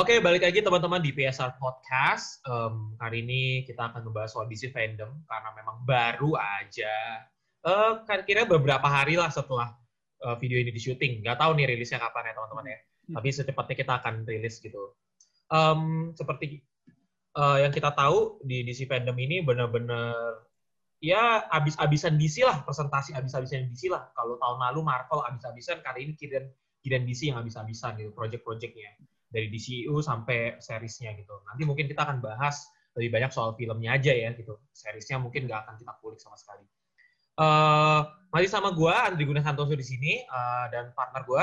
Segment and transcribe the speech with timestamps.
[0.00, 2.40] Oke, balik lagi teman-teman di PSR Podcast.
[2.48, 7.20] Um, kali ini kita akan membahas soal DC Fandom karena memang baru aja.
[7.60, 9.76] Uh, kira beberapa hari lah setelah
[10.24, 11.20] uh, video ini di syuting.
[11.20, 12.78] Nggak tahu nih rilisnya kapan ya teman-teman ya.
[12.80, 13.14] Hmm.
[13.20, 14.96] Tapi secepatnya kita akan rilis gitu.
[15.52, 16.64] Um, seperti
[17.36, 20.16] uh, yang kita tahu di DC Fandom ini benar-benar
[20.96, 24.08] ya abis-abisan DC lah, presentasi abis-abisan DC lah.
[24.16, 26.40] Kalau tahun lalu Marvel abis-abisan, kali ini kira
[26.80, 28.96] kira DC yang abis-abisan gitu, project-projectnya
[29.30, 31.38] dari DCU sampai seriesnya gitu.
[31.46, 32.66] Nanti mungkin kita akan bahas
[32.98, 34.58] lebih banyak soal filmnya aja ya gitu.
[34.74, 36.66] Seriesnya mungkin nggak akan kita kulik sama sekali.
[37.38, 38.04] Uh,
[38.34, 41.42] masih sama gue Andri Guna Santoso di sini uh, dan partner gue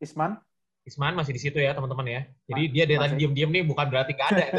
[0.00, 0.40] Isman.
[0.88, 2.20] Isman masih di situ ya teman-teman ya.
[2.48, 4.46] Jadi dia dari tadi diem-diem nih bukan berarti nggak ada.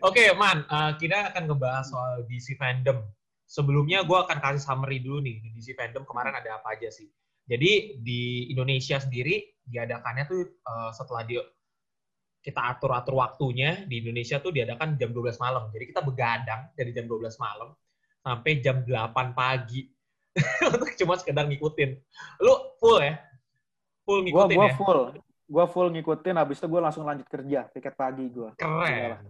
[0.00, 3.04] Oke, okay, Man, uh, kita akan ngebahas soal DC fandom.
[3.44, 7.10] Sebelumnya gue akan kasih summary dulu nih di DC fandom kemarin ada apa aja sih.
[7.50, 11.42] Jadi di Indonesia sendiri diadakannya tuh uh, setelah dia
[12.40, 15.66] kita atur-atur waktunya di Indonesia tuh diadakan jam 12 malam.
[15.74, 17.74] Jadi kita begadang dari jam 12 malam
[18.22, 19.90] sampai jam 8 pagi
[20.72, 21.90] untuk cuma sekedar ngikutin.
[22.40, 23.18] Lu full ya?
[24.06, 24.76] Full ngikutin gua, gua ya?
[24.78, 25.00] full.
[25.50, 28.54] Gua full ngikutin, habis itu gue langsung lanjut kerja, tiket pagi gue.
[28.54, 29.26] Keren.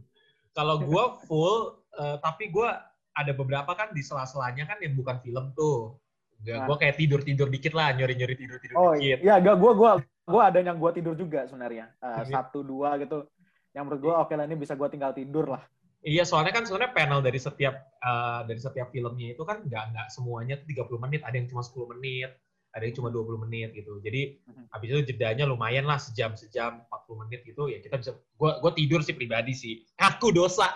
[0.53, 2.69] Kalau gue full, uh, tapi gue
[3.17, 5.97] ada beberapa kan di sela-selanya kan yang bukan film tuh.
[6.41, 6.67] Gak, nah.
[6.73, 9.21] gue kayak tidur tidur dikit lah, nyori nyori tidur tidur oh, dikit.
[9.21, 9.91] Oh iya, gak gue gue
[10.31, 13.29] gue ada yang gue tidur juga sebenarnya uh, satu dua gitu.
[13.77, 15.63] Yang menurut gue oke okay lah ini bisa gue tinggal tidur lah.
[16.01, 20.07] Iya, soalnya kan sebenarnya panel dari setiap uh, dari setiap filmnya itu kan nggak nggak
[20.09, 22.31] semuanya tuh 30 menit, ada yang cuma 10 menit,
[22.73, 24.01] ada yang cuma 20 menit gitu.
[24.01, 24.65] Jadi mm-hmm.
[24.73, 28.73] habis itu jedanya lumayan lah sejam sejam 40 menit gitu ya kita bisa gue gue
[28.81, 29.85] tidur sih pribadi sih.
[30.01, 30.73] Aku dosa.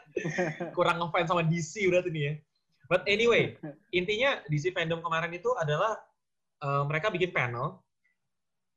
[0.76, 2.32] Kurang ngefans sama DC udah tuh nih ya.
[2.90, 3.54] But anyway,
[3.98, 5.94] intinya DC fandom kemarin itu adalah
[6.66, 7.78] uh, mereka bikin panel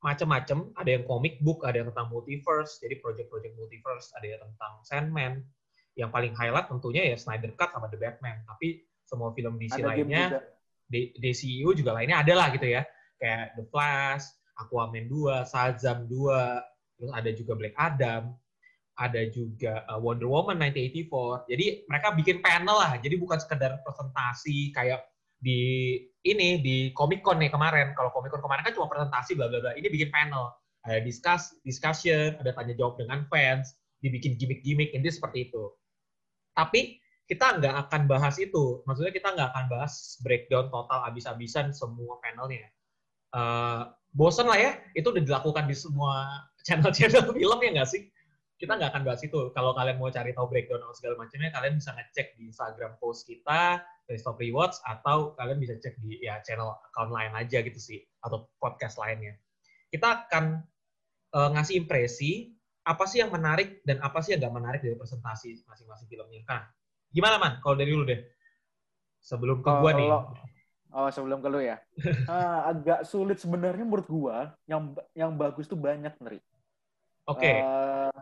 [0.05, 0.69] macam-macam.
[0.77, 5.33] Ada yang comic book, ada yang tentang multiverse, jadi project-project multiverse, ada yang tentang Sandman.
[5.97, 8.45] Yang paling highlight tentunya ya Snyder Cut sama The Batman.
[8.45, 10.25] Tapi semua film DC ada lainnya,
[10.93, 12.85] DCU juga lainnya ada lah gitu ya.
[13.17, 14.25] Kayak The Flash,
[14.57, 18.33] Aquaman 2, Shazam 2, terus ada juga Black Adam,
[18.93, 21.49] ada juga uh, Wonder Woman 1984.
[21.49, 22.93] Jadi mereka bikin panel lah.
[23.01, 25.01] Jadi bukan sekedar presentasi kayak
[25.43, 27.97] di ini di Comic Con nih kemarin.
[27.97, 29.71] Kalau Comic Con kemarin kan cuma presentasi bla bla bla.
[29.73, 30.53] Ini bikin panel.
[30.83, 33.71] Ada discuss, discussion, ada tanya jawab dengan fans,
[34.03, 35.71] dibikin gimmick-gimmick, ini seperti itu.
[36.59, 38.83] Tapi kita nggak akan bahas itu.
[38.83, 42.67] Maksudnya kita nggak akan bahas breakdown total abis-abisan semua panelnya.
[43.31, 46.27] Uh, bosen lah ya, itu udah dilakukan di semua
[46.67, 48.11] channel-channel film ya nggak sih?
[48.63, 49.51] Kita nggak akan bahas itu.
[49.51, 53.27] Kalau kalian mau cari tahu breakdown atau segala macamnya, kalian bisa ngecek di Instagram post
[53.27, 57.75] kita, dari Stop Rewards, atau kalian bisa cek di ya channel account lain aja gitu
[57.75, 59.35] sih, atau podcast lainnya.
[59.91, 60.63] Kita akan
[61.35, 62.55] uh, ngasih impresi
[62.87, 66.39] apa sih yang menarik dan apa sih yang nggak menarik dari presentasi masing-masing filmnya.
[66.47, 66.63] Nah,
[67.11, 67.53] gimana man?
[67.59, 68.23] Kalau dari dulu deh,
[69.19, 70.07] sebelum ke gua nih.
[70.93, 71.83] Oh, sebelum ke lu ya.
[72.31, 74.55] uh, agak sulit sebenarnya menurut gua.
[74.71, 76.39] Yang yang bagus tuh banyak, Neri.
[77.27, 77.43] Oke.
[77.43, 77.55] Okay.
[77.59, 78.19] Uh, eh,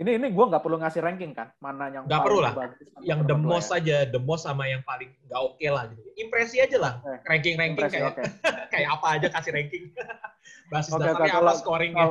[0.00, 2.56] ini ini gue nggak perlu ngasih ranking kan, mana yang nggak perlu lah.
[2.56, 3.84] Bagus, yang the most ya.
[3.84, 6.00] aja, the most sama yang paling nggak oke okay lah gitu.
[6.16, 7.20] Impresi aja lah, okay.
[7.28, 8.24] ranking ranking Impresi, kayak okay.
[8.72, 9.84] kayak apa aja kasih ranking.
[10.72, 12.06] Basis okay, dasarnya okay, apa scoringnya?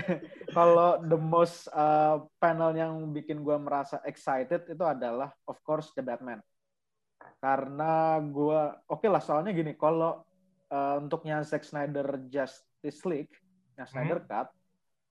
[0.56, 6.04] Kalau the most uh, panel yang bikin gue merasa excited itu adalah of course the
[6.04, 6.44] Batman.
[7.40, 8.60] Karena gue
[8.92, 10.20] oke okay lah soalnya gini, kalau
[10.68, 13.32] uh, untuknya Zack Snyder Justice League,
[13.74, 14.28] yang Snyder hmm.
[14.28, 14.48] Cut,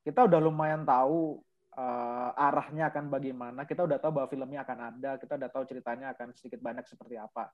[0.06, 1.42] kita udah lumayan tahu
[1.78, 6.12] uh, arahnya akan bagaimana, kita udah tahu bahwa filmnya akan ada, kita udah tahu ceritanya
[6.16, 7.52] akan sedikit banyak seperti apa.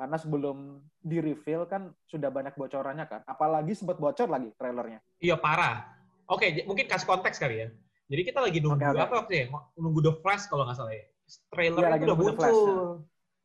[0.00, 5.04] Karena sebelum di reveal kan sudah banyak bocorannya kan, apalagi sempat bocor lagi trailernya.
[5.20, 5.84] Iya parah.
[6.30, 7.68] Oke, mungkin kasih konteks kali ya.
[8.10, 9.44] Jadi kita lagi nunggu okay, apa waktu ya?
[9.76, 11.04] Nunggu The Flash kalau nggak salah ya.
[11.52, 12.38] Trailernya ya, udah muncul.
[12.38, 12.74] Flash, ya.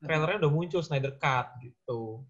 [0.05, 2.23] Trailernya udah muncul Snyder Cut gitu.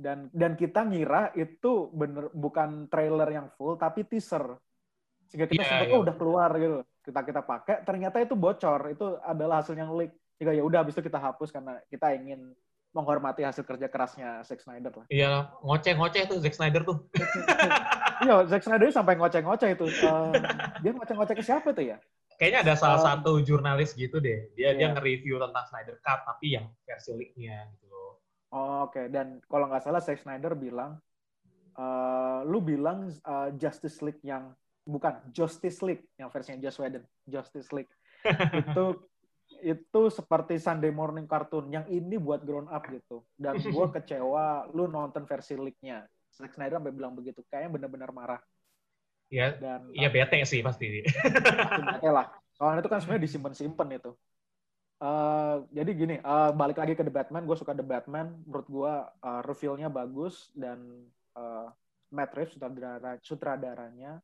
[0.00, 4.56] Dan dan kita ngira itu bener bukan trailer yang full tapi teaser
[5.30, 5.96] sehingga kita yeah, sempat yeah.
[5.96, 10.14] oh udah keluar gitu kita kita pakai ternyata itu bocor itu adalah hasil yang leak
[10.38, 12.54] jika ya udah habis itu kita hapus karena kita ingin
[12.90, 15.06] menghormati hasil kerja kerasnya Zack Snyder lah.
[15.06, 17.06] Iya, ngoceh-ngoceh tuh Zack Snyder tuh.
[18.26, 19.86] iya, Zack Snyder sampai ngoceh-ngoceh itu.
[20.02, 20.34] Uh,
[20.82, 22.02] dia ngoceh-ngoceh ke siapa tuh ya?
[22.40, 24.50] Kayaknya ada salah uh, satu jurnalis gitu deh.
[24.58, 24.78] Dia iya.
[24.80, 28.12] dia nge-review tentang Snyder Cut tapi yang versi leak-nya gitu loh.
[28.50, 28.96] Oh, oke.
[28.96, 29.06] Okay.
[29.06, 30.98] Dan kalau nggak salah Zack Snyder bilang
[31.78, 34.56] uh, lu bilang uh, Justice League yang
[34.90, 37.90] bukan Justice League yang versinya Joss Whedon, Justice League.
[38.60, 38.84] itu
[39.60, 43.22] itu seperti Sunday morning cartoon yang ini buat grown up gitu.
[43.36, 46.06] Dan gue kecewa lu nonton versi league-nya.
[46.30, 48.40] Zack Snyder sampai bilang begitu, kayaknya benar-benar marah.
[49.30, 51.06] Iya, dan iya bete sih pasti.
[51.06, 52.26] Pasti bete lah.
[52.58, 54.12] Soalnya itu kan sebenarnya disimpan-simpan itu.
[55.00, 58.42] Uh, jadi gini, uh, balik lagi ke The Batman, gue suka The Batman.
[58.44, 60.82] Menurut gue uh, reveal-nya bagus dan
[61.38, 61.70] uh,
[62.10, 64.18] Matt Reeves sutradara, sutradaranya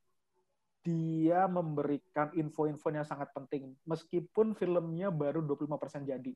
[0.87, 6.33] dia memberikan info-info yang sangat penting meskipun filmnya baru 25% jadi.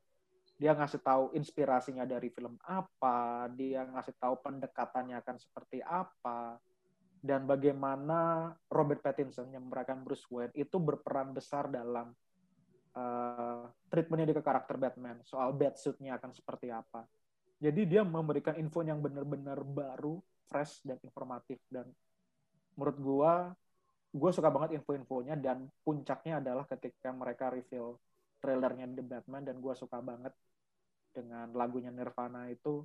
[0.61, 6.61] Dia ngasih tahu inspirasinya dari film apa, dia ngasih tahu pendekatannya akan seperti apa,
[7.21, 12.17] dan bagaimana Robert Pattinson yang memerankan Bruce Wayne itu berperan besar dalam
[12.97, 17.05] uh, treatmentnya dia ke karakter Batman soal batsuitnya akan seperti apa.
[17.61, 20.17] Jadi dia memberikan info yang benar-benar baru,
[20.49, 21.85] fresh dan informatif dan
[22.73, 23.33] menurut gua
[24.11, 27.95] gue suka banget info-infonya dan puncaknya adalah ketika mereka reveal
[28.43, 30.35] trailernya The Batman dan gue suka banget
[31.15, 32.83] dengan lagunya Nirvana itu.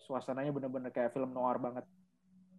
[0.00, 1.86] Suasananya bener-bener kayak film noir banget.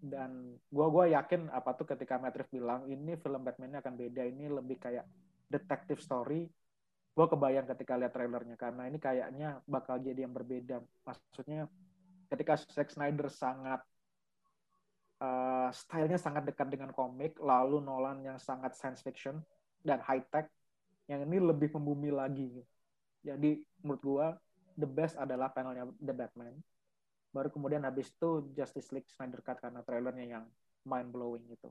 [0.02, 4.24] Dan gue gua yakin apa tuh ketika Matt Reeves bilang ini film Batman-nya akan beda
[4.26, 5.06] ini lebih kayak
[5.46, 6.50] detective story.
[7.12, 10.82] Gue kebayang ketika lihat trailernya karena ini kayaknya bakal jadi yang berbeda.
[11.06, 11.70] Maksudnya
[12.34, 13.84] ketika Zack Snyder sangat
[15.22, 19.40] uh, stylenya sangat dekat dengan komik lalu Nolan yang sangat science fiction
[19.86, 20.50] dan high tech
[21.06, 22.50] yang ini lebih membumi lagi
[23.22, 24.28] jadi menurut gue
[24.82, 26.58] the best adalah panelnya The Batman
[27.32, 30.44] baru kemudian habis itu Justice League Snyder Cut karena trailernya yang
[30.84, 31.70] mind blowing itu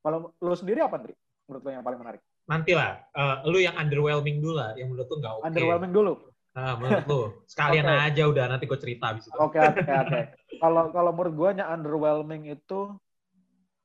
[0.00, 1.14] kalau lo sendiri apa Andri
[1.46, 3.02] menurut lo yang paling menarik nanti lah.
[3.12, 5.42] Uh, lu yang underwhelming dulu lah, yang menurut lu nggak oke.
[5.42, 5.48] Okay.
[5.50, 6.12] Underwhelming dulu.
[6.56, 8.06] Nah, menurut lu sekalian okay.
[8.08, 9.36] aja udah nanti gue cerita abis itu.
[9.36, 10.20] Oke oke oke.
[10.60, 12.94] Kalau kalau menurut gue yang underwhelming itu,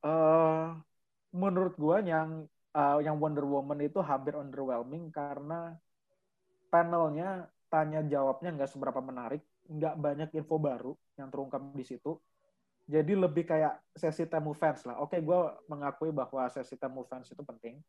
[0.06, 0.66] uh,
[1.32, 2.46] menurut gue yang
[2.76, 5.76] uh, yang Wonder Woman itu hampir underwhelming karena
[6.72, 12.20] panelnya tanya jawabnya nggak seberapa menarik, nggak banyak info baru yang terungkap di situ.
[12.92, 15.00] Jadi lebih kayak sesi temu fans lah.
[15.00, 15.40] Oke, gue
[15.72, 17.80] mengakui bahwa sesi temu fans itu penting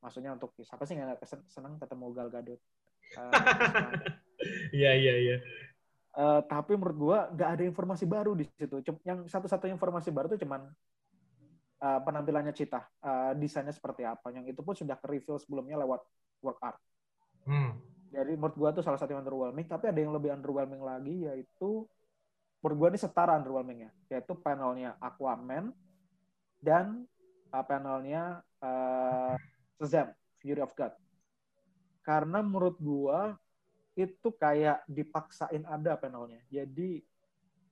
[0.00, 2.60] maksudnya untuk siapa sih nggak seneng ketemu Gal Gadot
[3.20, 3.32] eh,
[4.80, 5.36] iya iya iya
[6.16, 8.82] eh, tapi menurut gua nggak ada informasi baru di situ.
[9.06, 10.66] Yang satu-satu informasi baru itu cuman
[11.80, 14.30] uh, penampilannya Cita uh, desainnya seperti apa.
[14.30, 16.00] Yang itu pun sudah ke reveal sebelumnya lewat
[16.44, 16.80] work art.
[17.40, 17.72] Hmm.
[18.12, 19.64] jadi menurut gua tuh salah satu yang underwhelming.
[19.64, 21.88] Tapi ada yang lebih underwhelming lagi yaitu
[22.60, 23.90] menurut gua ini setara underwhelmingnya.
[24.12, 25.72] Yaitu panelnya Aquaman
[26.60, 27.08] dan
[27.54, 29.34] uh, panelnya uh,
[29.80, 30.92] Shazam, Fury of God.
[32.04, 33.38] Karena menurut gua
[34.06, 36.40] itu kayak dipaksain ada panelnya.
[36.48, 37.04] Jadi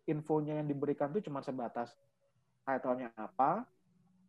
[0.09, 1.93] infonya yang diberikan tuh cuma sebatas
[2.65, 3.65] title-nya apa,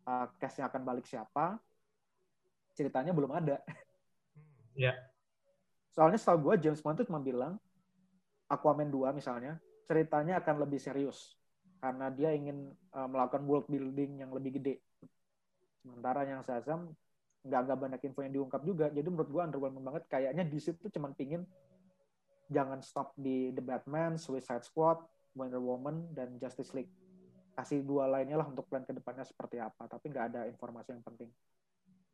[0.08, 1.60] uh, cast-nya akan balik siapa,
[2.76, 3.60] ceritanya belum ada.
[4.80, 4.96] Iya.
[4.96, 4.98] Yeah.
[5.92, 7.60] Soalnya setahu gue James Bond tuh cuma bilang
[8.48, 9.60] Aquaman 2 misalnya,
[9.92, 11.36] ceritanya akan lebih serius
[11.84, 14.80] karena dia ingin uh, melakukan world building yang lebih gede.
[15.84, 16.96] Sementara yang Shazam
[17.40, 20.92] nggak nggak banyak info yang diungkap juga jadi menurut gue underwhelming banget kayaknya di situ
[20.92, 21.48] cuma pingin
[22.50, 25.00] jangan stop di The Batman, Suicide Squad,
[25.38, 26.92] Wonder Woman dan Justice League.
[27.54, 31.04] Kasih dua lainnya lah untuk plan ke depannya seperti apa tapi nggak ada informasi yang
[31.04, 31.30] penting.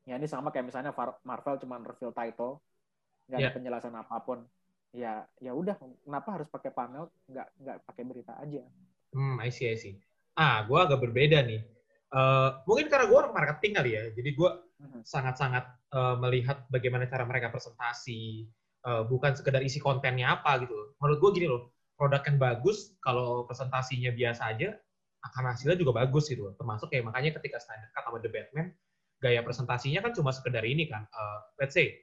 [0.05, 0.91] Ya ini sama kayak misalnya
[1.25, 2.61] Marvel cuma reveal title
[3.25, 3.49] nggak yeah.
[3.49, 4.39] ada penjelasan apa pun.
[4.95, 7.09] Ya ya udah kenapa harus pakai panel?
[7.29, 8.63] Nggak nggak pakai berita aja.
[9.13, 9.95] Hmm I see I see.
[10.33, 11.61] Ah gue agak berbeda nih.
[12.15, 15.07] Uh, mungkin karena gue orang marketing kali ya jadi gue Mm-hmm.
[15.07, 15.65] sangat-sangat
[15.95, 18.43] uh, melihat bagaimana cara mereka presentasi,
[18.85, 20.73] uh, bukan sekedar isi kontennya apa gitu.
[21.01, 24.77] Menurut gue gini loh, produk yang bagus kalau presentasinya biasa aja
[25.25, 26.53] akan hasilnya juga bagus gitu.
[26.55, 28.67] Termasuk kayak makanya ketika Snyder Cut sama The Batman,
[29.19, 31.09] gaya presentasinya kan cuma sekedar ini kan.
[31.09, 31.97] Uh, let's say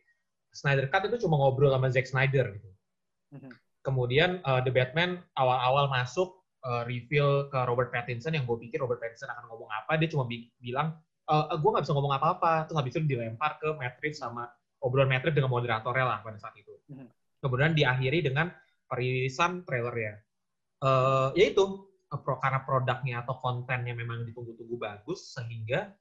[0.52, 2.70] Snyder Cut itu cuma ngobrol sama Zack Snyder gitu.
[3.38, 3.52] Mm-hmm.
[3.82, 8.98] Kemudian uh, The Batman awal-awal masuk uh, reveal ke Robert Pattinson yang gue pikir Robert
[8.98, 10.98] Pattinson akan ngomong apa, dia cuma bi bilang
[11.28, 14.48] uh, eh, gue nggak bisa ngomong apa-apa terus habis itu dilempar ke Matrix sama
[14.82, 17.08] obrolan Matrix dengan moderatornya lah pada saat itu hmm.
[17.40, 18.50] kemudian diakhiri dengan
[18.86, 20.20] perilisan trailernya
[20.84, 25.94] uh, yaitu pro, karena produknya atau kontennya memang ditunggu-tunggu bagus sehingga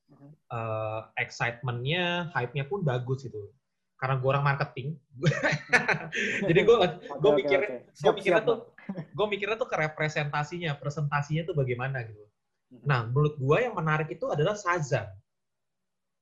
[0.52, 3.54] uh, excitementnya hype-nya pun bagus gitu
[4.02, 4.98] karena gue orang marketing
[6.50, 6.78] jadi gue
[7.22, 8.74] gue mikir gue mikirnya tuh
[9.18, 12.26] gue mikirnya tuh ke representasinya presentasinya tuh bagaimana gitu
[12.72, 12.88] Hmm.
[12.88, 15.12] Nah, menurut gue yang menarik itu adalah Shazam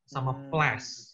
[0.10, 0.50] sama hmm.
[0.50, 1.09] Flash.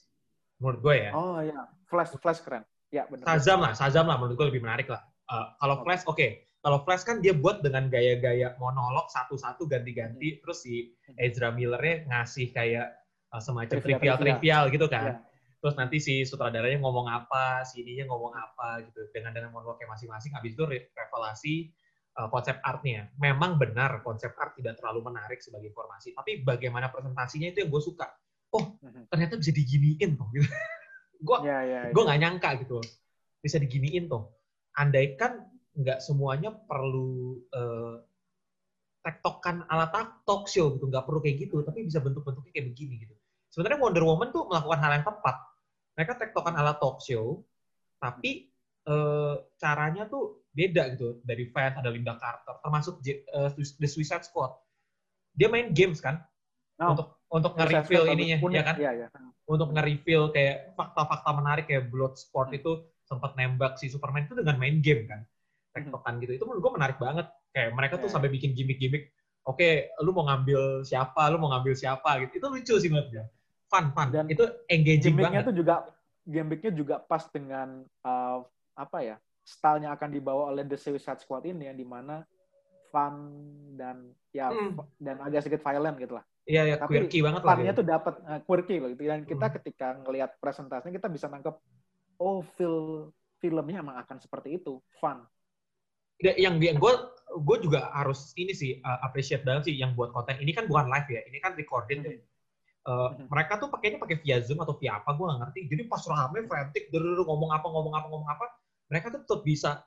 [0.65, 1.12] Menurut gue ya.
[1.13, 2.65] Oh iya, Flash Flash keren.
[2.89, 3.29] Ya benar.
[3.29, 5.05] Shazam lah, Shazam lah menurut gue lebih menarik lah.
[5.29, 6.41] Uh, kalau Flash oke, okay.
[6.65, 10.39] kalau Flash kan dia buat dengan gaya-gaya monolog satu-satu ganti-ganti, hmm.
[10.41, 11.22] terus si hmm.
[11.22, 12.98] Ezra Millernya ngasih kayak
[13.29, 15.05] uh, semacam trivial-trivial gitu kan.
[15.05, 15.17] Yeah.
[15.62, 20.34] Terus nanti si sutradaranya ngomong apa, si ininya ngomong apa gitu dengan dengan monolognya masing-masing.
[20.34, 21.55] Habis itu revelasi
[22.22, 23.10] uh, konsep artnya.
[23.17, 27.81] Memang benar konsep art tidak terlalu menarik sebagai informasi, tapi bagaimana presentasinya itu yang gue
[27.81, 28.05] suka.
[28.56, 29.12] Oh, mhm.
[29.12, 30.28] ternyata bisa diginiin tuh.
[30.32, 30.48] Gitu.
[31.28, 31.80] gue ya, ya.
[31.90, 32.80] gue nggak nyangka gitu
[33.44, 34.32] bisa diginiin tuh.
[34.76, 35.46] Andaikan
[35.76, 38.00] nggak semuanya perlu uh,
[39.04, 39.92] tektokan ala
[40.26, 43.16] talk show gitu, nggak perlu kayak gitu, tapi bisa bentuk-bentuknya kayak begini gitu.
[43.54, 45.36] Sebenarnya Wonder Woman tuh melakukan hal yang tepat.
[45.96, 47.46] Mereka tektokan ala talk show,
[48.02, 48.50] tapi
[48.90, 53.04] uh, caranya tuh beda gitu dari fans ada Linda Carter termasuk
[53.36, 54.56] uh, The Suicide Squad
[55.36, 56.24] dia main games kan
[56.80, 56.96] oh.
[56.96, 59.08] untuk untuk nge-reveal ininya ya kan ya, ya.
[59.44, 62.60] untuk nge-reveal kayak fakta-fakta menarik kayak Bloodsport hmm.
[62.63, 62.72] itu
[63.04, 65.27] sempat nembak si Superman itu dengan main game kan
[65.75, 66.22] tektokan hmm.
[66.24, 68.13] gitu itu menurut gue menarik banget kayak mereka tuh yeah.
[68.15, 69.12] sampai bikin gimmick-gimmick
[69.44, 73.12] oke okay, lu mau ngambil siapa lu mau ngambil siapa gitu itu lucu sih menurut
[73.12, 73.25] gue
[73.68, 75.84] fun fun dan itu engaging banget tuh juga
[76.25, 78.42] gimmicknya juga pas dengan uh,
[78.74, 79.15] apa ya
[79.46, 82.25] stylenya akan dibawa oleh The Suicide Squad ini yang di mana
[82.89, 83.13] fun
[83.77, 84.82] dan ya hmm.
[84.98, 86.25] dan agak sedikit violent gitu lah.
[86.46, 87.58] Iya, ya, Tapi quirky banget lah.
[87.58, 89.02] Funnya tuh dapat uh, quirky loh gitu.
[89.10, 89.56] Dan kita hmm.
[89.62, 91.58] ketika ngelihat presentasinya kita bisa nangkep
[92.22, 93.10] oh feel
[93.42, 95.25] filmnya emang akan seperti itu, fun.
[96.22, 96.94] Yang dia gue
[97.36, 100.88] gue juga harus ini sih uh, appreciate banget sih yang buat konten ini kan bukan
[100.88, 102.22] live ya, ini kan recorded hmm.
[102.86, 103.25] Uh, hmm.
[103.34, 105.60] mereka tuh pakainya pakai via Zoom atau via apa gue gak ngerti.
[105.74, 108.46] Jadi pas rame frantic, ngomong apa ngomong apa ngomong apa,
[108.94, 109.82] mereka tuh tetap bisa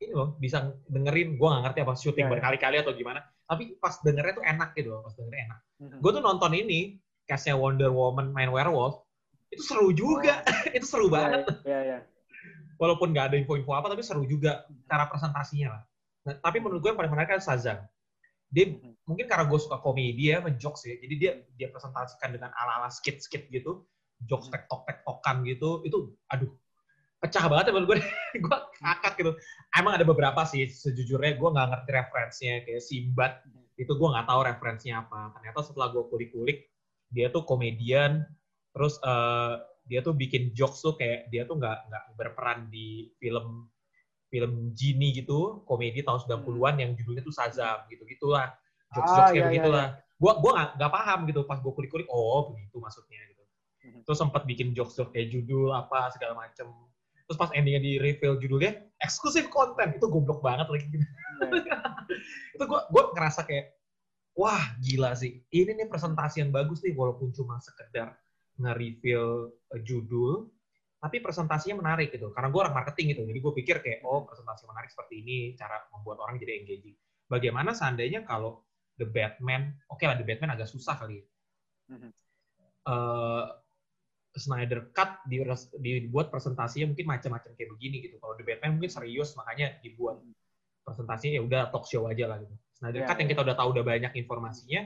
[0.00, 2.32] ini loh bisa dengerin gue nggak ngerti apa syuting yeah.
[2.32, 5.98] berkali-kali atau gimana tapi pas dengernya tuh enak gitu loh pas dengernya enak mm-hmm.
[6.00, 6.80] gue tuh nonton ini
[7.28, 9.04] castnya Wonder Woman main werewolf
[9.52, 10.72] itu seru juga oh.
[10.76, 12.00] itu seru yeah, banget yeah, yeah.
[12.80, 15.82] walaupun nggak ada info-info apa tapi seru juga cara presentasinya lah
[16.24, 17.78] nah, tapi menurut gue yang paling menarik kan Shazam
[18.48, 19.04] dia mm-hmm.
[19.04, 23.52] mungkin karena gue suka komedi ya menjokes ya jadi dia dia presentasikan dengan ala-ala skit-skit
[23.52, 23.84] gitu
[24.24, 24.64] jokes mm-hmm.
[24.64, 26.48] tektok tektokan gitu itu aduh
[27.20, 27.98] pecah banget ya menurut gue
[28.44, 29.32] gue kakak gitu.
[29.76, 33.32] Emang ada beberapa sih sejujurnya gue nggak ngerti referensinya kayak Simbat
[33.76, 35.36] itu gue nggak tahu referensinya apa.
[35.36, 36.66] Ternyata setelah gue kulik-kulik
[37.12, 38.24] dia tuh komedian
[38.70, 39.60] terus uh,
[39.90, 43.66] dia tuh bikin jokes tuh kayak dia tuh nggak nggak berperan di film
[44.30, 48.54] film Genie gitu komedi tahun 90-an yang judulnya tuh Shazam gitu gitulah
[48.94, 49.86] jokes-jokes ah, kayak iya, begitulah.
[49.98, 50.30] iya.
[50.38, 53.42] gue nggak nggak paham gitu pas gue kulik-kulik oh begitu maksudnya gitu.
[53.82, 54.00] Hmm.
[54.06, 56.70] terus sempat bikin jokes-jokes kayak judul apa segala macem
[57.30, 59.94] terus pas endingnya di reveal judulnya eksklusif konten.
[59.94, 61.06] Itu goblok banget lagi gitu.
[62.58, 63.70] itu gue gue ngerasa kayak
[64.34, 65.38] wah gila sih.
[65.54, 68.18] Ini nih presentasi yang bagus nih walaupun cuma sekedar
[68.58, 70.50] nge-reveal uh, judul
[70.98, 72.34] tapi presentasinya menarik gitu.
[72.34, 73.22] Karena gue orang marketing gitu.
[73.22, 76.98] Jadi gue pikir kayak oh presentasi menarik seperti ini cara membuat orang jadi engaging.
[77.30, 78.66] Bagaimana seandainya kalau
[78.98, 81.22] The Batman oke okay lah The Batman agak susah kali
[82.90, 83.44] uh,
[84.30, 85.42] Snyder Cut di,
[85.82, 88.22] dibuat presentasinya mungkin macam-macam kayak begini gitu.
[88.22, 90.22] Kalau The Batman mungkin serius makanya dibuat
[90.86, 92.54] presentasinya ya udah talk show aja lah gitu.
[92.78, 93.20] Snyder yeah, Cut yeah.
[93.26, 94.80] yang kita udah tahu udah banyak informasinya,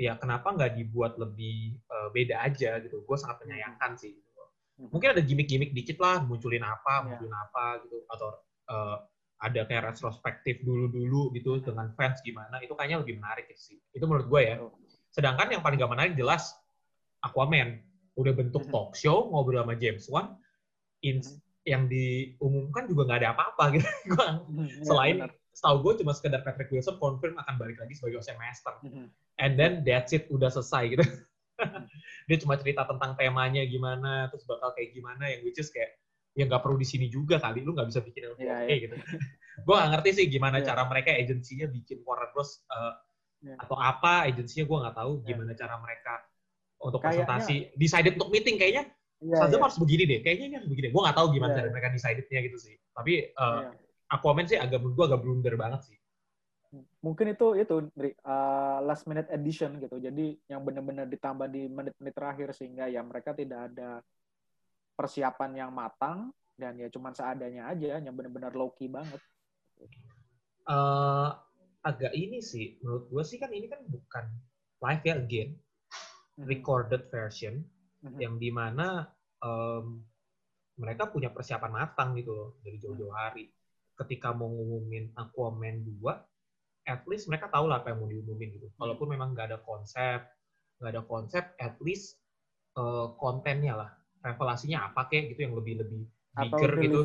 [0.00, 3.04] ya kenapa nggak dibuat lebih uh, beda aja gitu.
[3.04, 4.16] Gue sangat menyayangkan sih.
[4.16, 4.42] Gitu.
[4.90, 7.04] Mungkin ada gimmick-gimmick dikit lah, munculin apa, yeah.
[7.04, 8.28] munculin apa gitu, atau
[8.72, 8.96] uh,
[9.44, 13.76] ada kayak retrospektif dulu-dulu gitu dengan fans gimana, itu kayaknya lebih menarik sih.
[13.92, 14.56] Itu menurut gue ya.
[15.12, 16.56] Sedangkan yang paling gak menarik jelas
[17.20, 17.78] Aquaman
[18.14, 18.74] udah bentuk mm-hmm.
[18.74, 20.38] talk show ngobrol sama James Wan
[21.02, 21.38] in, mm-hmm.
[21.66, 24.84] yang diumumkan juga nggak ada apa-apa gitu gua, mm-hmm.
[24.86, 25.16] selain
[25.54, 28.74] setahu gue cuma sekedar Patrick Wilson confirm akan balik lagi sebagai Ocean Master
[29.38, 31.04] and then that's it udah selesai gitu
[32.26, 35.94] dia cuma cerita tentang temanya gimana terus bakal kayak gimana yang which is kayak
[36.34, 38.78] ya nggak perlu di sini juga kali lu nggak bisa bikin yang yeah, yeah.
[38.82, 38.96] gitu
[39.66, 40.66] gue nggak ngerti sih gimana yeah.
[40.66, 42.98] cara mereka agensinya bikin Warner Bros uh,
[43.46, 43.54] yeah.
[43.62, 45.58] atau apa agensinya gue nggak tahu gimana yeah.
[45.62, 46.12] cara mereka
[46.80, 47.74] untuk presentasi.
[47.78, 48.90] Decided untuk meeting kayaknya.
[49.24, 49.64] Yeah, Shazam yeah.
[49.64, 50.18] harus begini deh.
[50.20, 51.58] Kayaknya ini harus begini gue nggak tahu gimana yeah.
[51.64, 52.74] cara mereka decidednya gitu sih.
[52.92, 53.72] Tapi uh, yeah.
[54.12, 55.98] Aquaman sih agak menurut gue agak blunder banget sih.
[57.00, 57.76] Mungkin itu itu
[58.26, 59.96] uh, last minute edition gitu.
[59.96, 64.04] Jadi yang benar-benar ditambah di menit-menit terakhir sehingga ya mereka tidak ada
[64.94, 69.18] persiapan yang matang dan ya cuman seadanya aja yang benar-benar low key banget.
[70.68, 71.34] Uh,
[71.82, 72.76] agak ini sih.
[72.84, 74.24] Menurut gue sih kan ini kan bukan
[74.84, 75.50] live ya again.
[76.42, 77.62] Recorded version
[78.02, 78.18] mm-hmm.
[78.18, 79.06] yang di mana
[79.38, 80.02] um,
[80.74, 83.46] mereka punya persiapan matang gitu loh dari jauh-jauh hari.
[83.94, 88.66] Ketika mau ngumumin Aquaman 2, at least mereka tahu lah apa yang mau diumumin gitu.
[88.66, 88.82] Mm-hmm.
[88.82, 90.26] Walaupun memang nggak ada konsep,
[90.82, 92.18] nggak ada konsep, at least
[92.74, 93.90] uh, kontennya lah,
[94.26, 96.02] revelasinya apa kayak gitu yang lebih lebih
[96.34, 96.98] bigger Atau gitu.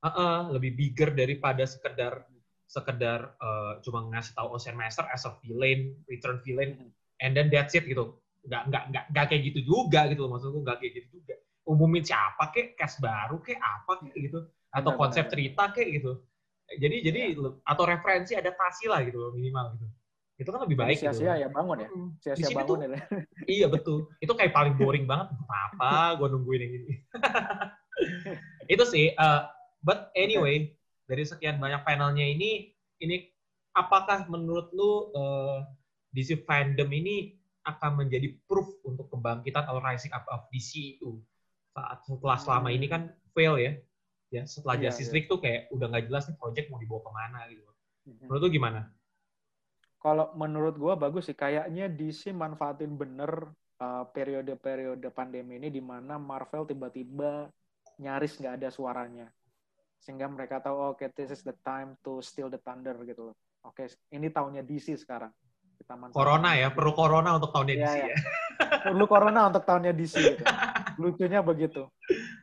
[0.00, 2.24] Uh -uh, lebih bigger daripada sekedar
[2.64, 6.88] sekedar uh, cuma ngasih tahu Ocean Master as a villain, return villain,
[7.20, 10.60] and then that's it gitu nggak nggak nggak nggak kayak gitu juga gitu loh maksudku
[10.64, 11.34] nggak kayak gitu juga.
[11.68, 14.48] Umumin siapa kek cast baru kek apa kek gitu.
[14.72, 16.24] Atau konsep cerita kek gitu.
[16.70, 17.20] Jadi jadi
[17.66, 19.86] atau referensi adaptasi lah gitu minimal gitu.
[20.40, 21.42] Itu kan lebih baik sia-sia gitu.
[21.44, 21.88] ya bangun ya?
[22.24, 23.00] Sia-sia bangun tuh, ya?
[23.60, 24.08] Iya betul.
[24.24, 25.36] Itu kayak paling boring banget.
[25.44, 26.94] Apa gue nungguin yang ini.
[28.72, 29.52] Itu sih uh,
[29.84, 30.72] but anyway
[31.04, 32.72] dari sekian banyak panelnya ini
[33.04, 33.28] ini
[33.76, 35.60] apakah menurut lu uh,
[36.14, 41.20] DC fandom ini akan menjadi proof untuk kebangkitan atau rising up of DC itu.
[41.76, 43.76] Saat setelah selama ini kan fail ya.
[44.30, 45.14] Ya setelah yeah, Justice yeah.
[45.18, 47.62] League tuh kayak udah nggak jelas nih project mau dibawa ke mana gitu.
[48.00, 48.26] Mhm.
[48.26, 48.80] menurut lu gimana?
[50.00, 51.36] Kalau menurut gue bagus sih.
[51.36, 53.52] Kayaknya DC manfaatin bener
[53.82, 57.52] uh, periode-periode pandemi ini di mana Marvel tiba-tiba
[58.00, 59.28] nyaris nggak ada suaranya.
[60.00, 63.30] Sehingga mereka tahu oh, oke okay, this is the time to steal the thunder gitu
[63.30, 63.36] loh.
[63.60, 65.28] Oke okay, ini tahunnya DC sekarang
[65.80, 68.16] kita manfaatin corona ya perlu corona untuk tahunnya ya, DC ya, ya.
[68.92, 70.44] perlu corona untuk tahunnya DC gitu.
[71.02, 71.88] lucunya begitu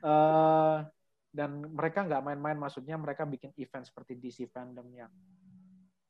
[0.01, 0.82] uh,
[1.29, 5.12] dan mereka nggak main-main maksudnya mereka bikin event seperti DC fandom yang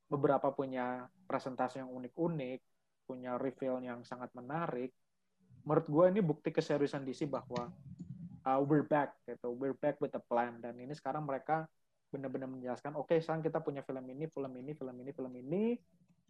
[0.07, 2.59] beberapa punya presentasi yang unik-unik,
[3.03, 4.95] punya reveal yang sangat menarik.
[5.67, 7.67] Menurut gue ini bukti keseriusan DC bahwa
[8.47, 10.63] uh, we're back gitu, we're back with a plan.
[10.63, 11.67] Dan ini sekarang mereka
[12.07, 15.63] benar-benar menjelaskan, oke okay, sekarang kita punya film ini, film ini, film ini, film ini,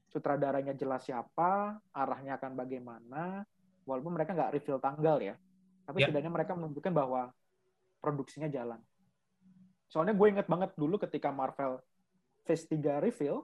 [0.07, 3.43] sutradaranya jelas siapa, arahnya akan bagaimana,
[3.83, 5.35] walaupun mereka nggak reveal tanggal ya,
[5.83, 6.07] tapi yeah.
[6.11, 7.31] setidaknya mereka menunjukkan bahwa
[7.99, 8.79] produksinya jalan.
[9.87, 11.79] Soalnya gue inget banget dulu ketika Marvel
[12.43, 13.43] Phase 3 reveal,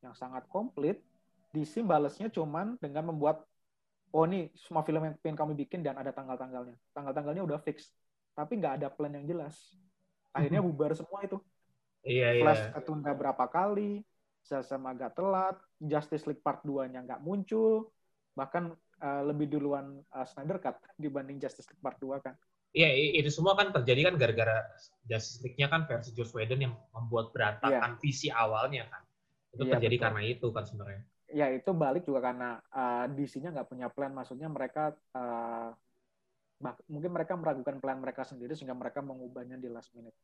[0.00, 1.02] yang sangat komplit,
[1.52, 3.44] DC balesnya cuman dengan membuat
[4.10, 6.74] oh ini semua film yang pengen kami bikin dan ada tanggal-tanggalnya.
[6.94, 7.90] Tanggal-tanggalnya udah fix.
[8.34, 9.54] Tapi nggak ada plan yang jelas.
[10.34, 11.38] Akhirnya bubar semua itu.
[12.06, 12.42] Iya, iya.
[12.42, 14.00] Flash ketunda berapa kali,
[14.44, 17.92] Shazam agak telat, Justice League Part 2-nya nggak muncul,
[18.34, 22.34] bahkan uh, lebih duluan uh, Snyder Cut dibanding Justice League Part 2 kan.
[22.70, 24.62] Iya, itu semua kan terjadi kan gara-gara
[25.02, 28.00] Justice League-nya kan versi Joss Whedon yang membuat berantakan yeah.
[28.00, 29.02] visi awalnya kan.
[29.50, 30.04] Itu iya, terjadi betul.
[30.06, 31.02] karena itu kan sebenarnya.
[31.30, 35.74] Ya itu balik juga karena uh, DC-nya nggak punya plan, maksudnya mereka uh,
[36.86, 40.14] mungkin mereka meragukan plan mereka sendiri sehingga mereka mengubahnya di last minute.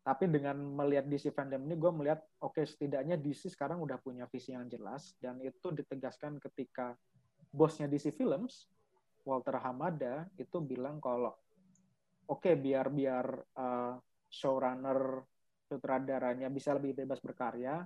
[0.00, 4.24] Tapi dengan melihat DC fandom ini, gue melihat oke okay, setidaknya DC sekarang udah punya
[4.32, 6.96] visi yang jelas dan itu ditegaskan ketika
[7.52, 8.70] bosnya DC Films,
[9.28, 11.36] Walter Hamada itu bilang kalau
[12.32, 13.26] oke okay, biar biar
[13.60, 14.00] uh,
[14.32, 15.20] showrunner
[15.68, 17.84] sutradaranya bisa lebih bebas berkarya,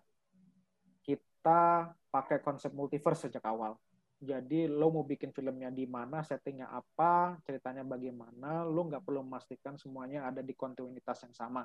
[1.05, 3.77] kita pakai konsep multiverse sejak awal.
[4.25, 9.77] Jadi lo mau bikin filmnya di mana, settingnya apa, ceritanya bagaimana, lo nggak perlu memastikan
[9.77, 11.61] semuanya ada di kontinuitas yang sama.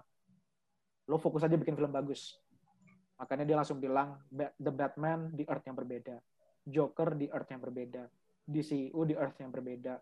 [1.09, 2.37] Lo fokus aja bikin film bagus.
[3.17, 6.21] Makanya dia langsung bilang, The Batman di Earth yang berbeda,
[6.63, 8.05] Joker di Earth yang berbeda,
[8.45, 9.97] DCU di Earth yang berbeda.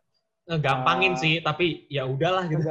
[0.52, 2.62] Ngegampangin uh, sih, tapi ya udahlah gitu.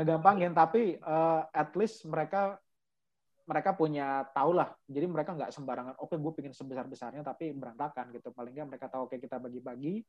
[0.00, 2.58] Ngegampangin, tapi uh, at least mereka
[3.44, 4.72] mereka punya tahu lah.
[4.88, 8.32] Jadi mereka nggak sembarangan oke okay, gue pengen sebesar besarnya tapi berantakan gitu.
[8.32, 10.00] Paling nggak mereka tahu oke okay, kita bagi-bagi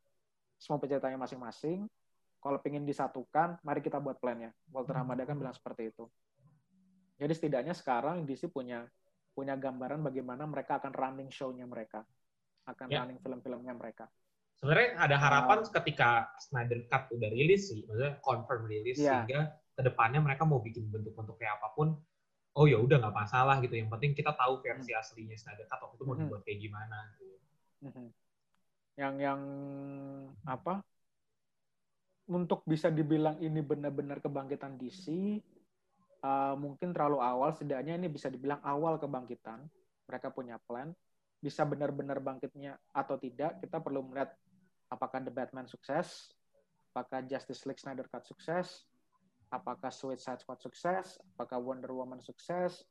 [0.55, 1.85] semua penceritanya masing-masing.
[2.39, 4.55] Kalau pengen disatukan mari kita buat plannya.
[4.71, 6.07] Walter Hamada kan bilang seperti itu
[7.15, 8.83] jadi setidaknya sekarang DC punya
[9.35, 12.07] punya gambaran bagaimana mereka akan running show-nya mereka
[12.65, 13.03] akan ya.
[13.03, 14.07] running film-filmnya mereka
[14.55, 19.23] sebenarnya ada harapan uh, ketika Snyder Cut udah rilis sih maksudnya confirm rilis ya.
[19.23, 21.99] sehingga ke depannya mereka mau bikin bentuk-bentuk kayak apa pun
[22.55, 25.01] oh ya udah nggak masalah gitu yang penting kita tahu versi hmm.
[25.03, 26.21] aslinya Snyder Cut waktu itu mau hmm.
[26.23, 27.35] dibuat kayak gimana gitu.
[27.85, 28.09] Hmm.
[28.95, 29.41] yang yang
[30.47, 30.79] apa
[32.25, 35.11] untuk bisa dibilang ini benar-benar kebangkitan DC
[36.23, 39.65] uh, mungkin terlalu awal setidaknya ini bisa dibilang awal kebangkitan
[40.05, 40.93] mereka punya plan
[41.41, 44.33] bisa benar-benar bangkitnya atau tidak kita perlu melihat
[44.87, 46.31] apakah The Batman sukses
[46.93, 48.87] apakah Justice League Snyder Cut sukses
[49.55, 52.83] apakah Suicide Squad sukses, apakah Wonder Woman sukses,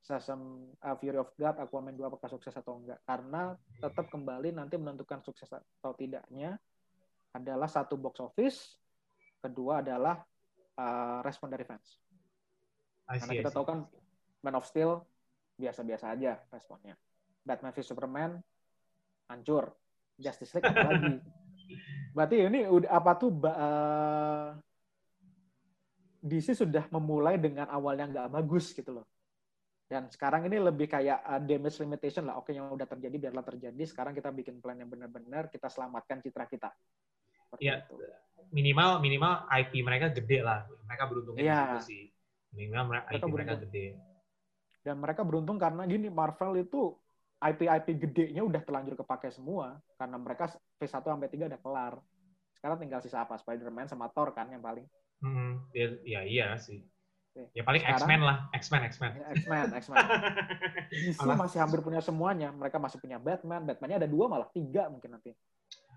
[0.00, 3.02] Shazam uh, Fury of God, Aquaman 2 apakah sukses atau enggak.
[3.04, 6.56] Karena tetap kembali nanti menentukan sukses atau tidaknya
[7.36, 8.80] adalah satu box office,
[9.44, 10.18] kedua adalah
[10.80, 12.00] uh, respon dari fans.
[13.18, 13.78] Karena kita tahu kan
[14.40, 15.02] Man of Steel
[15.58, 16.94] biasa-biasa aja responnya.
[17.42, 18.38] Batman vs Superman
[19.26, 19.74] hancur.
[20.20, 21.16] Justice League lagi.
[22.14, 24.52] Berarti ini udah apa tuh uh,
[26.20, 29.06] DC sudah memulai dengan awal yang nggak bagus gitu loh.
[29.90, 32.38] Dan sekarang ini lebih kayak uh, damage limitation lah.
[32.38, 33.82] Oke, yang udah terjadi biarlah terjadi.
[33.88, 36.70] Sekarang kita bikin plan yang benar-benar kita selamatkan citra kita.
[37.58, 37.82] Iya.
[38.54, 40.62] Minimal minimal IP mereka gede lah.
[40.86, 41.60] Mereka beruntungnya ya.
[41.74, 42.02] gitu sih.
[42.54, 43.32] Minimal mereka IP beruntung.
[43.34, 43.86] mereka gede.
[44.80, 46.96] Dan mereka beruntung karena gini Marvel itu
[47.40, 51.94] IP-IP gedenya udah terlanjur kepake semua karena mereka phase 1 sampai 3 udah kelar.
[52.56, 53.40] Sekarang tinggal sisa apa?
[53.40, 54.84] Spider-Man sama Thor kan yang paling.
[55.24, 56.84] Hmm, ya, ya iya sih.
[57.54, 59.12] Ya paling X-Men lah, X-Men, X-Men.
[59.38, 59.98] X-Men, X-Men.
[60.90, 62.50] DC masih hampir punya semuanya.
[62.50, 63.64] Mereka masih punya Batman.
[63.64, 65.32] Batmannya ada dua malah tiga mungkin nanti.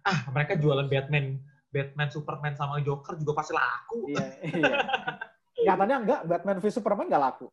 [0.05, 1.41] Ah, mereka jualan Batman,
[1.73, 4.13] Batman, Superman sama Joker juga pasti laku.
[4.13, 4.75] Iya, iya.
[5.63, 7.47] Nyatanya enggak, Batman v Superman nggak laku.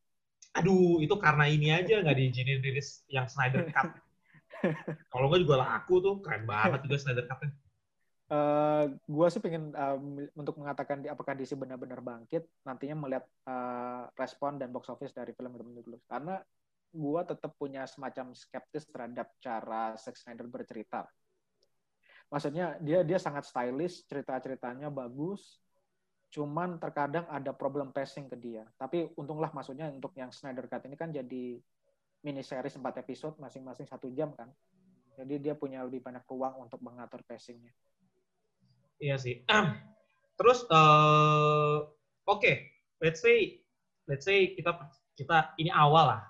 [0.59, 3.95] Aduh, itu karena ini aja nggak diizinin rilis yang Snyder Cut.
[5.13, 7.55] Kalau nggak juga laku tuh, keren banget juga Snyder Cut-nya.
[8.31, 9.99] Uh, eh, gue sih pengen uh,
[10.39, 15.35] untuk mengatakan di, apakah DC benar-benar bangkit nantinya melihat uh, respon dan box office dari
[15.35, 16.39] film itu dulu karena
[16.95, 21.11] gue tetap punya semacam skeptis terhadap cara Zack Snyder bercerita
[22.31, 25.59] maksudnya dia dia sangat stylish cerita ceritanya bagus
[26.31, 30.95] cuman terkadang ada problem pacing ke dia tapi untunglah maksudnya untuk yang Snyder Cut ini
[30.95, 31.59] kan jadi
[32.23, 34.47] mini series 4 episode masing-masing satu jam kan
[35.19, 37.75] jadi dia punya lebih banyak ruang untuk mengatur pacingnya
[39.01, 39.41] Iya sih.
[40.39, 41.89] Terus uh,
[42.29, 42.69] oke, okay.
[43.01, 43.65] let's say
[44.05, 44.77] let's say kita
[45.17, 46.23] kita ini awal lah.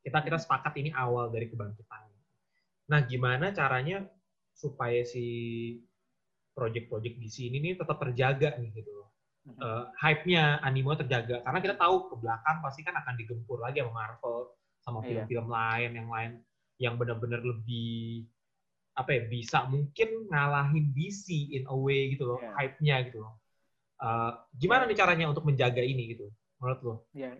[0.00, 2.08] Kita kita sepakat ini awal dari kebangkitan.
[2.92, 4.04] Nah, gimana caranya
[4.52, 5.24] supaya si
[6.52, 9.03] project-project di sini nih tetap terjaga nih gitu.
[9.44, 11.44] Uh, hype-nya, animo terjaga.
[11.44, 15.06] Karena kita tahu ke belakang pasti kan akan digempur lagi sama Marvel, sama iya.
[15.08, 15.54] film-film iya.
[15.56, 16.32] lain yang lain
[16.80, 18.28] yang benar-benar lebih
[18.94, 22.54] apa ya bisa mungkin ngalahin DC in a way gitu loh yeah.
[22.54, 23.34] hype-nya gitu loh
[23.98, 26.30] uh, gimana nih caranya untuk menjaga ini gitu
[26.62, 26.94] menurut lo?
[27.16, 27.34] Iya.
[27.34, 27.36] Yeah.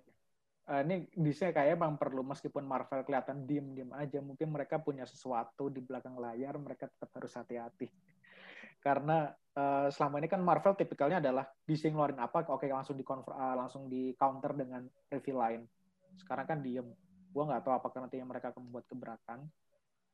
[0.64, 5.68] Uh, ini DC kayak emang perlu meskipun Marvel kelihatan diem-diem aja mungkin mereka punya sesuatu
[5.68, 7.92] di belakang layar mereka tetap harus hati-hati
[8.86, 13.54] karena uh, selama ini kan Marvel tipikalnya adalah DC ngeluarin apa oke langsung di uh,
[13.56, 15.62] langsung di counter dengan review lain
[16.18, 16.86] sekarang kan diem
[17.34, 19.50] gua nggak tahu apakah nanti yang mereka akan membuat gebrakan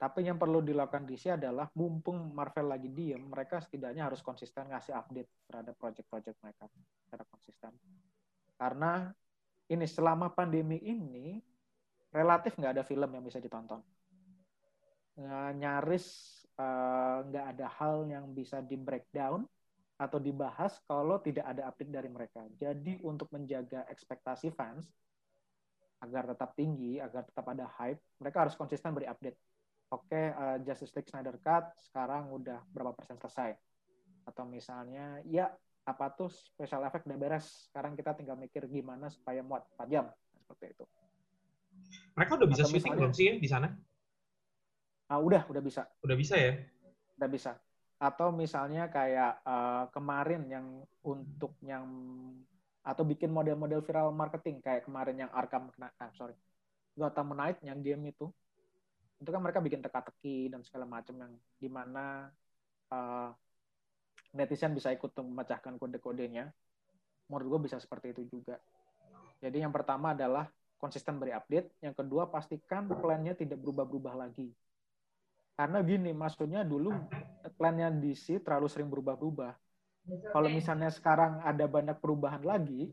[0.01, 4.97] tapi yang perlu dilakukan DC adalah mumpung Marvel lagi diem, mereka setidaknya harus konsisten ngasih
[4.97, 6.73] update terhadap project-project mereka
[7.05, 7.77] secara konsisten.
[8.57, 9.13] Karena
[9.69, 11.37] ini selama pandemi ini
[12.17, 13.85] relatif nggak ada film yang bisa ditonton.
[15.61, 16.40] Nyaris eh,
[17.31, 19.45] nggak uh, ada hal yang bisa di breakdown
[20.01, 22.41] atau dibahas kalau tidak ada update dari mereka.
[22.57, 24.89] Jadi untuk menjaga ekspektasi fans
[26.01, 29.37] agar tetap tinggi, agar tetap ada hype, mereka harus konsisten beri update.
[29.93, 33.53] Oke okay, uh, eh, Justice League Snyder Cut sekarang udah berapa persen selesai?
[34.25, 35.53] Atau misalnya ya
[35.85, 37.69] apa tuh special effect udah beres?
[37.69, 40.85] Sekarang kita tinggal mikir gimana supaya muat 4 jam seperti itu.
[42.17, 43.69] Mereka udah bisa syuting belum sih di sana
[45.11, 46.53] uh, udah udah bisa udah bisa ya
[47.21, 47.53] udah bisa
[48.01, 50.67] atau misalnya kayak uh, kemarin yang
[51.05, 51.85] untuk yang
[52.81, 56.33] atau bikin model-model viral marketing kayak kemarin yang Arkham ah, sorry
[56.97, 58.33] Gotham Knight yang game itu
[59.21, 62.33] itu kan mereka bikin teka-teki dan segala macam yang di mana
[62.89, 63.29] uh,
[64.33, 66.49] netizen bisa ikut memecahkan kode-kodenya.
[67.29, 68.57] Menurut gue bisa seperti itu juga.
[69.45, 70.49] Jadi yang pertama adalah
[70.81, 71.85] konsisten beri update.
[71.85, 74.51] Yang kedua pastikan plannya tidak berubah-berubah lagi.
[75.55, 76.93] Karena gini, maksudnya dulu
[77.57, 79.53] plannya DC terlalu sering berubah-berubah.
[80.33, 82.89] Kalau misalnya sekarang ada banyak perubahan lagi,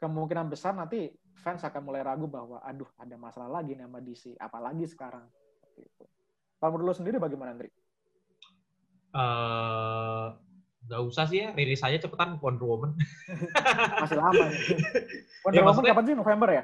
[0.00, 1.12] kemungkinan besar nanti
[1.44, 5.24] fans akan mulai ragu bahwa aduh ada masalah lagi nih sama DC apalagi sekarang
[5.76, 6.04] gitu.
[6.56, 7.68] kalau menurut lo sendiri bagaimana Andri?
[9.10, 10.32] Uh,
[10.88, 12.96] nggak usah sih ya rilis aja cepetan Wonder Woman
[14.02, 14.60] masih lama nih
[15.44, 16.62] Wonder ya, Woman kapan sih November ya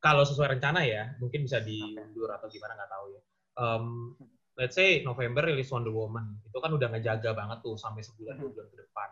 [0.00, 2.36] kalau sesuai rencana ya mungkin bisa diundur okay.
[2.36, 3.22] atau gimana nggak tahu ya
[3.58, 4.14] um,
[4.54, 8.50] let's say November rilis Wonder Woman itu kan udah ngejaga banget tuh sampai sebulan dua
[8.52, 9.10] bulan ke depan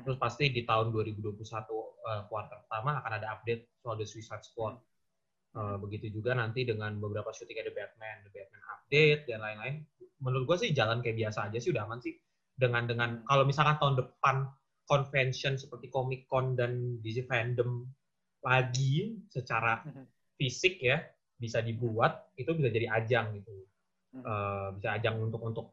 [0.00, 0.06] Hmm.
[0.06, 4.78] Terus pasti di tahun 2021 uh, kuartal pertama akan ada update soal The Suicide Squad.
[5.50, 9.74] Uh, begitu juga nanti dengan beberapa syuting ada Batman, The Batman update dan lain-lain.
[10.22, 12.14] Menurut gue sih jalan kayak biasa aja sih udah aman sih.
[12.54, 14.36] Dengan dengan kalau misalkan tahun depan
[14.86, 17.82] convention seperti Comic Con dan DC Fandom
[18.46, 19.82] lagi secara
[20.38, 21.02] fisik ya
[21.40, 23.52] bisa dibuat itu bisa jadi ajang gitu.
[24.10, 25.66] Uh, bisa ajang untuk untuk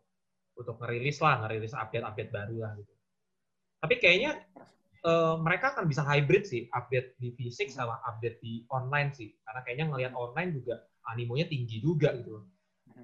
[0.58, 2.94] untuk ngerilis lah, ngerilis update-update baru lah gitu.
[3.78, 4.32] Tapi kayaknya
[5.06, 9.30] uh, mereka akan bisa hybrid sih, update di fisik sama update di online sih.
[9.46, 10.82] Karena kayaknya ngelihat online juga
[11.14, 12.42] animonya tinggi juga gitu.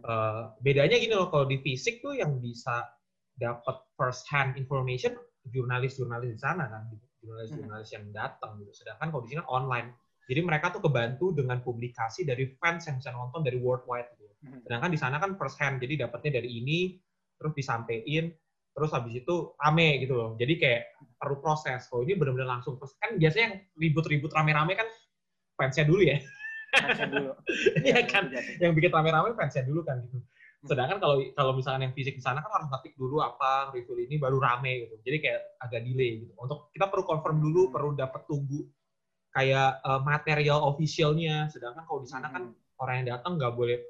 [0.02, 2.90] Uh, bedanya gini loh, kalau di fisik tuh yang bisa
[3.38, 5.14] dapat first hand information
[5.54, 7.06] jurnalis-jurnalis di sana kan, gitu.
[7.22, 8.74] jurnalis-jurnalis yang datang gitu.
[8.74, 9.88] Sedangkan kalau di sini kan online,
[10.28, 14.34] jadi mereka tuh kebantu dengan publikasi dari fans yang bisa nonton dari worldwide gitu.
[14.68, 17.00] Sedangkan di sana kan first hand, jadi dapatnya dari ini,
[17.40, 18.32] terus disampaikan
[18.74, 20.30] terus habis itu rame gitu loh.
[20.36, 20.82] Jadi kayak
[21.22, 21.86] perlu proses.
[21.88, 22.98] Kalau ini benar-benar langsung proses.
[22.98, 24.90] Kan biasanya yang ribut-ribut rame-rame kan
[25.54, 26.18] fansnya dulu ya.
[26.74, 27.32] Fansnya dulu.
[27.88, 28.34] Iya kan.
[28.58, 30.18] Yang bikin rame-rame fansnya dulu kan gitu.
[30.18, 30.68] Hmm.
[30.74, 34.18] Sedangkan kalau kalau misalnya yang fisik di sana kan harus ngetik dulu apa review ini
[34.18, 34.96] baru rame gitu.
[35.06, 36.34] Jadi kayak agak delay gitu.
[36.42, 37.74] Untuk kita perlu confirm dulu, hmm.
[37.78, 38.66] perlu dapat tunggu
[39.34, 41.50] kayak uh, material officialnya.
[41.50, 42.82] Sedangkan kalau di sana kan hmm.
[42.82, 43.82] orang yang datang nggak boleh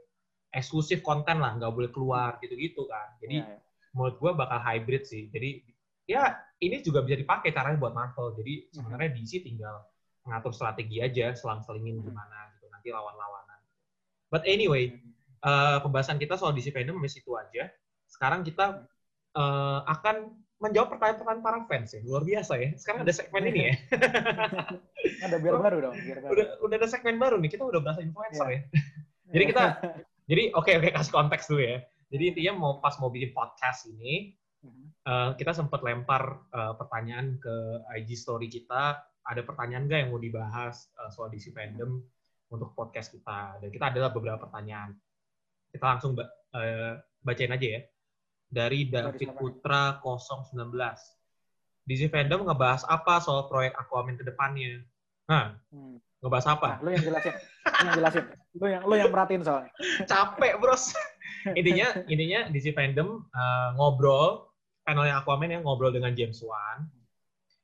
[0.56, 3.20] eksklusif konten lah, nggak boleh keluar gitu-gitu kan.
[3.20, 3.62] Jadi yeah, yeah.
[3.94, 5.28] menurut gue bakal hybrid sih.
[5.30, 5.62] Jadi
[6.08, 8.34] ya ini juga bisa dipakai caranya buat Marvel.
[8.40, 8.72] Jadi hmm.
[8.72, 9.84] sebenarnya DC tinggal
[10.24, 12.06] ngatur strategi aja, selang-selingin hmm.
[12.08, 13.60] gimana gitu nanti lawan-lawanan.
[14.32, 14.96] But anyway,
[15.44, 17.68] uh, pembahasan kita soal DC fandom masih itu aja.
[18.08, 18.88] Sekarang kita
[19.36, 22.02] uh, akan menjawab pertanyaan-pertanyaan para fans ya.
[22.08, 22.70] Luar biasa ya.
[22.80, 23.74] Sekarang ada segmen ini ya.
[25.28, 25.96] ada biar baru dong.
[26.00, 26.32] Biar baru.
[26.32, 27.52] Udah, udah ada segmen baru nih.
[27.52, 28.56] Kita udah berasa influencer yeah.
[28.56, 28.62] ya.
[29.36, 29.64] jadi kita,
[30.32, 31.78] jadi oke okay, oke okay, kasih konteks dulu ya.
[32.16, 34.38] Jadi intinya mau pas mau bikin podcast ini,
[35.10, 37.56] uh, kita sempat lempar uh, pertanyaan ke
[38.00, 39.04] IG story kita.
[39.24, 42.00] Ada pertanyaan nggak yang mau dibahas uh, soal DC fandom
[42.54, 43.60] untuk podcast kita?
[43.60, 44.94] Dan kita adalah beberapa pertanyaan.
[45.74, 46.94] Kita langsung uh,
[47.26, 47.82] bacain aja ya
[48.54, 50.54] dari David Putra 019.
[51.84, 54.86] DC Fandom ngebahas apa soal proyek Aquaman ke depannya?
[55.28, 56.00] Nah, hmm.
[56.22, 56.70] ngebahas apa?
[56.80, 57.34] Nah, lu yang jelasin.
[57.34, 58.24] lu yang jelasin.
[58.54, 59.74] Lu yang lu yang merhatiin soalnya.
[60.10, 60.94] Capek, Bros.
[61.60, 64.48] intinya intinya DC Fandom uh, ngobrol
[64.88, 66.88] panelnya Aquaman yang ngobrol dengan James Wan.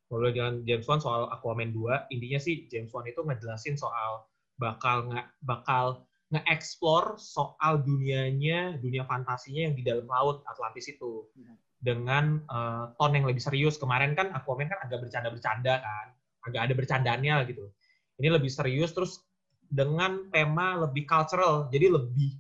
[0.10, 2.12] Ngobrol dengan James Wan soal Aquaman 2.
[2.12, 4.28] Intinya sih James Wan itu ngejelasin soal
[4.60, 11.26] bakal nggak bakal nge-explore soal dunianya, dunia fantasinya yang di dalam laut Atlantis itu.
[11.34, 11.58] Hmm.
[11.80, 13.80] Dengan uh, tone yang lebih serius.
[13.80, 16.08] Kemarin kan Aquaman kan agak bercanda-bercanda kan.
[16.44, 17.72] Agak ada bercandanya gitu.
[18.20, 19.24] Ini lebih serius, terus
[19.64, 21.72] dengan tema lebih cultural.
[21.72, 22.36] Jadi lebih,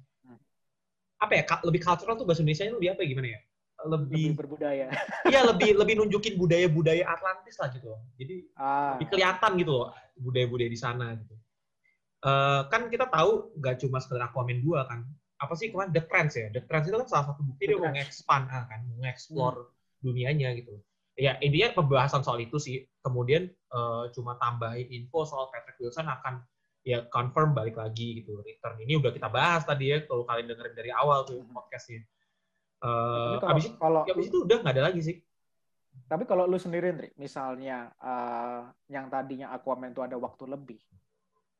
[1.23, 3.39] apa ya, lebih cultural tuh bahasa Indonesia lebih apa ya, gimana ya?
[3.79, 4.87] Lebih, lebih berbudaya.
[5.31, 7.95] Iya, lebih lebih nunjukin budaya-budaya Atlantis lah gitu.
[8.19, 8.99] Jadi ah.
[8.99, 11.38] lebih kelihatan gitu loh budaya-budaya di sana gitu
[12.25, 14.99] uh, kan kita tahu nggak cuma sekedar Aquaman 2 kan.
[15.39, 16.51] Apa sih kemarin The Trends ya?
[16.51, 20.03] The Trends itu kan salah satu bukti dia mau nge-expand ah, kan, mau nge-explore hmm.
[20.03, 20.75] dunianya gitu.
[21.15, 22.83] Ya intinya pembahasan soal itu sih.
[22.99, 26.43] Kemudian uh, cuma tambahin info soal Patrick Wilson akan
[26.83, 30.75] ya confirm balik lagi gitu return ini udah kita bahas tadi ya kalau kalian dengerin
[30.75, 31.51] dari awal tuh hmm.
[31.51, 32.01] podcastnya
[32.81, 35.17] uh, kalau, abis, kalau, abis itu udah nggak ada lagi sih
[36.09, 40.79] tapi kalau lu sendiri Ndri, misalnya uh, yang tadinya Aquaman itu ada waktu lebih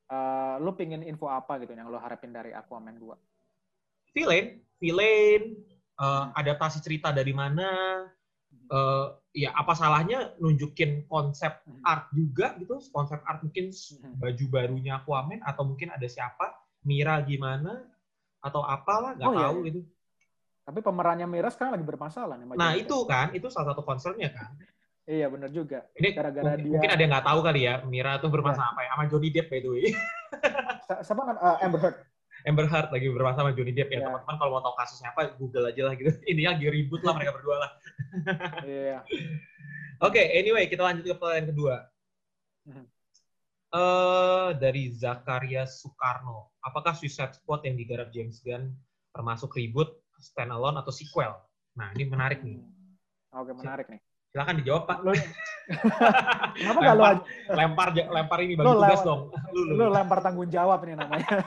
[0.10, 4.14] uh, lu pingin info apa gitu yang lu harapin dari Aquaman 2?
[4.14, 5.42] Villain, villain,
[6.02, 7.70] uh, adaptasi cerita dari mana,
[8.74, 11.86] uh, ya apa salahnya nunjukin konsep hmm.
[11.86, 14.18] art juga gitu, konsep art mungkin hmm.
[14.18, 17.86] baju barunya Aquaman atau mungkin ada siapa, Mira gimana
[18.40, 19.68] atau apalah nggak oh, iya, tahu iya.
[19.70, 19.80] gitu.
[20.70, 22.46] Tapi pemerannya Mira sekarang lagi bermasalah nih.
[22.56, 24.54] Nah itu kan, itu salah satu concernnya kan.
[25.10, 25.90] Iya benar juga.
[25.98, 28.74] Ini gara-gara dia mungkin ada yang nggak tahu kali ya Mira tuh bermasalah ya.
[28.78, 29.86] apa ya sama Johnny Depp by the way.
[31.06, 31.98] Sama kan uh, Amber Heard.
[32.50, 34.02] Amber Heard lagi bermasalah sama Johnny Depp ya.
[34.02, 34.10] ya.
[34.10, 36.10] Teman-teman kalau mau tahu kasusnya apa Google aja lah gitu.
[36.34, 37.72] Ini lagi ribut lah mereka berdua lah.
[38.66, 39.06] Iya.
[40.02, 41.76] Oke, okay, anyway kita lanjut ke pertanyaan kedua.
[43.70, 48.74] Uh, dari Zakaria Soekarno, apakah Suicide Squad yang digarap James Gunn
[49.14, 51.38] termasuk reboot, standalone atau sequel?
[51.78, 52.58] Nah ini menarik nih.
[53.30, 54.02] Oke menarik nih.
[54.30, 54.98] Silakan dijawab Pak.
[55.02, 55.12] Lu,
[56.58, 57.24] Kenapa lempar, aja?
[57.54, 59.22] lempar lempar ini bagi lu tugas dong.
[59.54, 61.30] Lu, lu, lu lempar tanggung jawab ini namanya.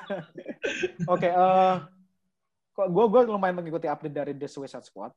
[1.11, 1.83] Oke, okay, uh,
[2.79, 5.15] eh, gue gue lumayan mengikuti update dari The Suicide Squad.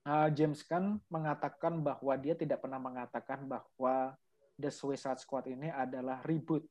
[0.00, 4.16] Uh, James Gunn mengatakan bahwa dia tidak pernah mengatakan bahwa
[4.56, 6.64] The Suicide Squad ini adalah reboot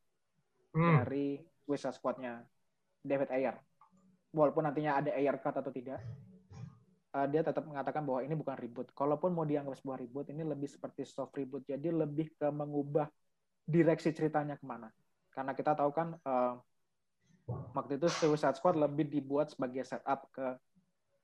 [0.76, 1.04] hmm.
[1.04, 2.44] dari Suicide Squad-nya
[3.00, 3.56] David Ayer.
[4.34, 6.02] Walaupun nantinya ada Ayer cut atau tidak,
[7.16, 8.88] uh, dia tetap mengatakan bahwa ini bukan reboot.
[8.94, 11.66] Kalaupun mau dianggap sebuah reboot, ini lebih seperti soft reboot.
[11.66, 13.10] Jadi lebih ke mengubah
[13.66, 14.90] direksi ceritanya ke mana.
[15.34, 16.58] Karena kita tahu kan uh,
[17.74, 20.58] waktu itu Suicide Squad lebih dibuat sebagai setup ke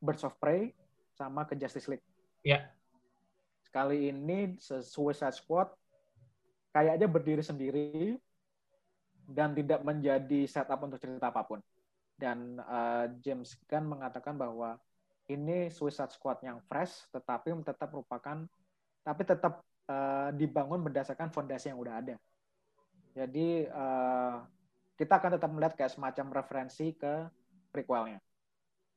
[0.01, 0.73] Birds of Prey
[1.17, 2.05] sama ke Justice League.
[2.45, 2.49] Ya.
[2.49, 2.63] Yeah.
[3.73, 5.67] Kali ini Suicide Squad
[6.71, 8.15] kayaknya berdiri sendiri
[9.25, 11.59] dan tidak menjadi setup untuk cerita apa pun.
[12.15, 14.79] Dan uh, James Gunn mengatakan bahwa
[15.25, 18.45] ini Suicide Squad yang fresh, tetapi tetap merupakan,
[19.01, 22.15] tapi tetap uh, dibangun berdasarkan fondasi yang udah ada.
[23.15, 24.43] Jadi uh,
[24.95, 27.25] kita akan tetap melihat kayak semacam referensi ke
[27.73, 28.21] prequelnya.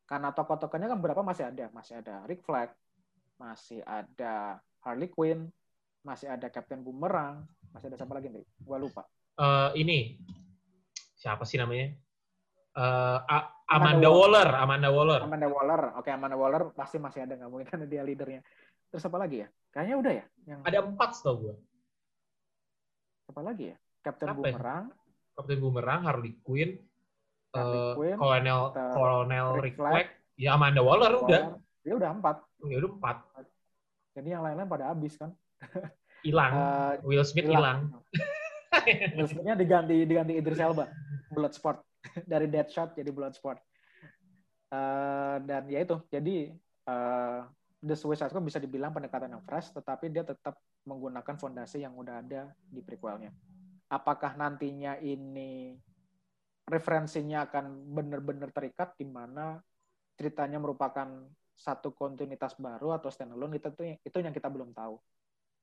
[0.09, 2.73] Karena tokoh-tokohnya kan berapa masih ada, masih ada Rick Flag,
[3.37, 5.53] masih ada Harley Quinn,
[6.01, 8.45] masih ada Captain Boomerang, masih ada siapa lagi nih?
[8.62, 9.05] Gua lupa.
[9.37, 10.19] Uh, ini
[11.17, 11.93] siapa sih namanya?
[12.73, 13.19] Uh,
[13.69, 14.49] Amanda, Amanda Waller.
[14.49, 15.21] Amanda Waller.
[15.21, 15.83] Amanda Waller.
[16.01, 18.41] Oke, Amanda Waller pasti masih ada nggak mungkin karena dia leadernya.
[18.89, 19.49] Terus apa lagi ya?
[19.69, 20.25] Kayaknya udah ya.
[20.49, 20.61] Yang...
[20.65, 21.55] Ada empat setahu gue.
[23.29, 23.77] Apa lagi ya?
[24.01, 24.57] Captain apa ya?
[24.57, 24.85] Boomerang.
[24.89, 24.97] Ya?
[25.37, 26.71] Captain Boomerang, Harley Quinn,
[27.53, 31.41] Harley uh, Quinn Colonel Colonel Rick Flag, ya Amanda Waller, Waller udah.
[31.85, 32.37] Dia udah empat.
[32.65, 33.17] Ya udah empat.
[34.17, 35.31] Jadi yang lain-lain pada habis kan.
[36.27, 36.51] Hilang.
[36.51, 37.93] uh, Will Smith hilang.
[39.15, 40.89] Will Smith-nya diganti diganti Idris Elba,
[41.31, 41.85] Bloodsport
[42.31, 43.61] dari Deadshot jadi Bloodsport.
[44.69, 46.53] Uh, dan ya itu, jadi
[46.85, 47.49] uh,
[47.81, 52.21] The Suicide Squad bisa dibilang pendekatan yang fresh, tetapi dia tetap menggunakan fondasi yang udah
[52.21, 53.33] ada di prequelnya.
[53.89, 55.73] Apakah nantinya ini
[56.69, 59.57] referensinya akan benar-benar terikat di mana
[60.19, 61.09] ceritanya merupakan
[61.59, 63.73] satu kontinuitas baru atau standalone itu
[64.05, 65.01] itu yang kita belum tahu.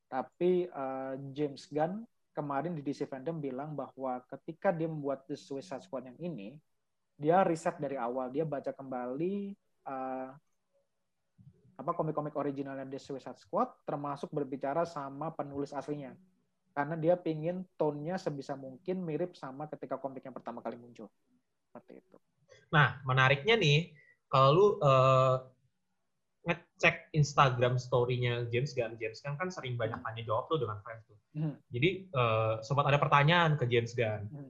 [0.09, 2.03] Tapi uh, James Gunn
[2.35, 6.59] kemarin di DC Fandom bilang bahwa ketika dia membuat The Suicide Squad yang ini,
[7.15, 9.55] dia riset dari awal, dia baca kembali
[9.87, 10.29] uh,
[11.75, 16.11] apa komik-komik originalnya The Suicide Squad termasuk berbicara sama penulis aslinya.
[16.75, 21.07] Karena dia pingin tone-nya sebisa mungkin mirip sama ketika komik yang pertama kali muncul.
[21.71, 22.19] Seperti itu.
[22.67, 23.95] Nah menariknya nih
[24.27, 25.39] kalau lu uh,
[26.45, 31.01] ngecek Instagram story-nya James Gunn, James Gunn kan sering banyak tanya jawab tuh dengan fans
[31.09, 31.17] tuh.
[31.35, 31.55] Hmm.
[31.73, 34.29] Jadi uh, sempat ada pertanyaan ke James Gunn.
[34.29, 34.49] Hmm.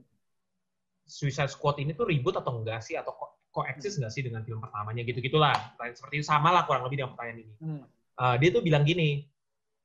[1.06, 3.14] Suicide Squad ini tuh ribut atau enggak sih atau
[3.56, 5.56] koeksis nggak sih dengan film pertamanya gitu gitulah
[5.96, 7.82] seperti itu sama lah kurang lebih dengan pertanyaan ini hmm.
[8.20, 9.24] uh, dia tuh bilang gini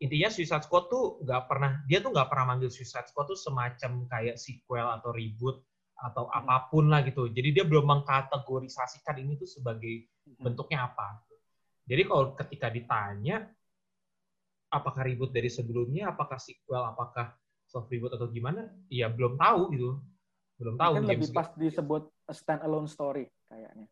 [0.03, 4.03] intinya Suicide Squad tuh nggak pernah dia tuh nggak pernah manggil Suicide Squad tuh semacam
[4.11, 5.63] kayak sequel atau reboot
[5.95, 6.37] atau hmm.
[6.43, 10.43] apa pun lah gitu jadi dia belum mengkategorisasikan ini tuh sebagai hmm.
[10.43, 11.23] bentuknya apa
[11.85, 13.49] jadi kalau ketika ditanya
[14.71, 17.35] apakah reboot dari sebelumnya apakah sequel apakah
[17.67, 19.89] soft reboot atau gimana ya belum tahu gitu
[20.61, 23.89] belum tahu Mungkin lebih pas disebut stand alone story kayaknya.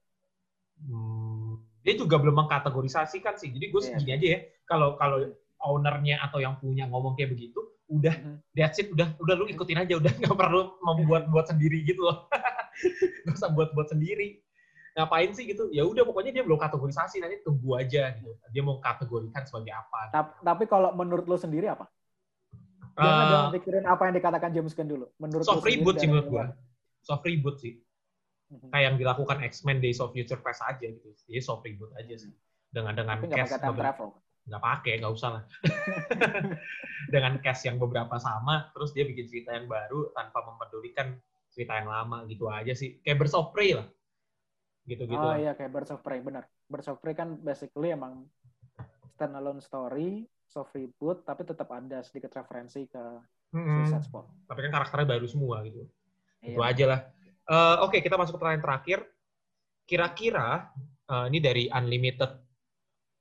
[0.86, 3.50] Hmm, dia juga belum mengkategorisasikan sih.
[3.50, 3.98] Jadi gue yeah.
[3.98, 4.40] segini aja ya.
[4.70, 5.34] Kalau kalau
[5.66, 7.58] ownernya atau yang punya ngomong kayak begitu,
[7.90, 8.36] udah mm -hmm.
[8.54, 12.30] that's it, udah udah lu ikutin aja, udah nggak perlu membuat buat sendiri gitu loh.
[13.28, 14.40] Gak usah buat buat sendiri.
[14.98, 15.70] Ngapain sih gitu?
[15.70, 18.32] Ya udah pokoknya dia belum kategorisasi, nanti tunggu aja gitu.
[18.50, 20.10] Dia mau kategorikan sebagai apa.
[20.14, 21.86] Tapi, tapi kalau menurut lo sendiri apa?
[23.00, 25.06] Jangan, uh, jangan pikirin apa yang dikatakan James Gunn dulu.
[25.22, 26.46] Menurut soft reboot sih menurut gue.
[27.00, 27.80] Soft reboot sih
[28.50, 31.14] hmm kayak yang dilakukan X-Men Days of Future Past aja gitu.
[31.30, 32.34] Jadi soft reboot aja sih.
[32.70, 34.14] Dengan dengan Tapi cast beberapa,
[34.46, 35.44] nggak pakai, nggak usah lah.
[37.14, 41.18] dengan cast yang beberapa sama, terus dia bikin cerita yang baru tanpa mempedulikan
[41.50, 43.02] cerita yang lama gitu aja sih.
[43.02, 43.86] Kayak Birds of Prey lah.
[44.90, 45.22] Gitu-gitu.
[45.22, 46.50] Oh iya, kayak Birds of Prey, benar.
[46.66, 48.26] Birds of Prey kan basically emang
[49.14, 53.04] standalone story, soft reboot, tapi tetap ada sedikit referensi ke
[53.54, 54.26] hmm, Suicide Squad.
[54.50, 55.86] Tapi kan karakternya baru semua gitu.
[56.42, 56.58] Iya.
[56.58, 57.00] Itu aja lah.
[57.46, 59.00] Uh, Oke, okay, kita masuk ke pertanyaan terakhir.
[59.86, 60.74] Kira-kira
[61.06, 62.50] uh, ini dari Unlimited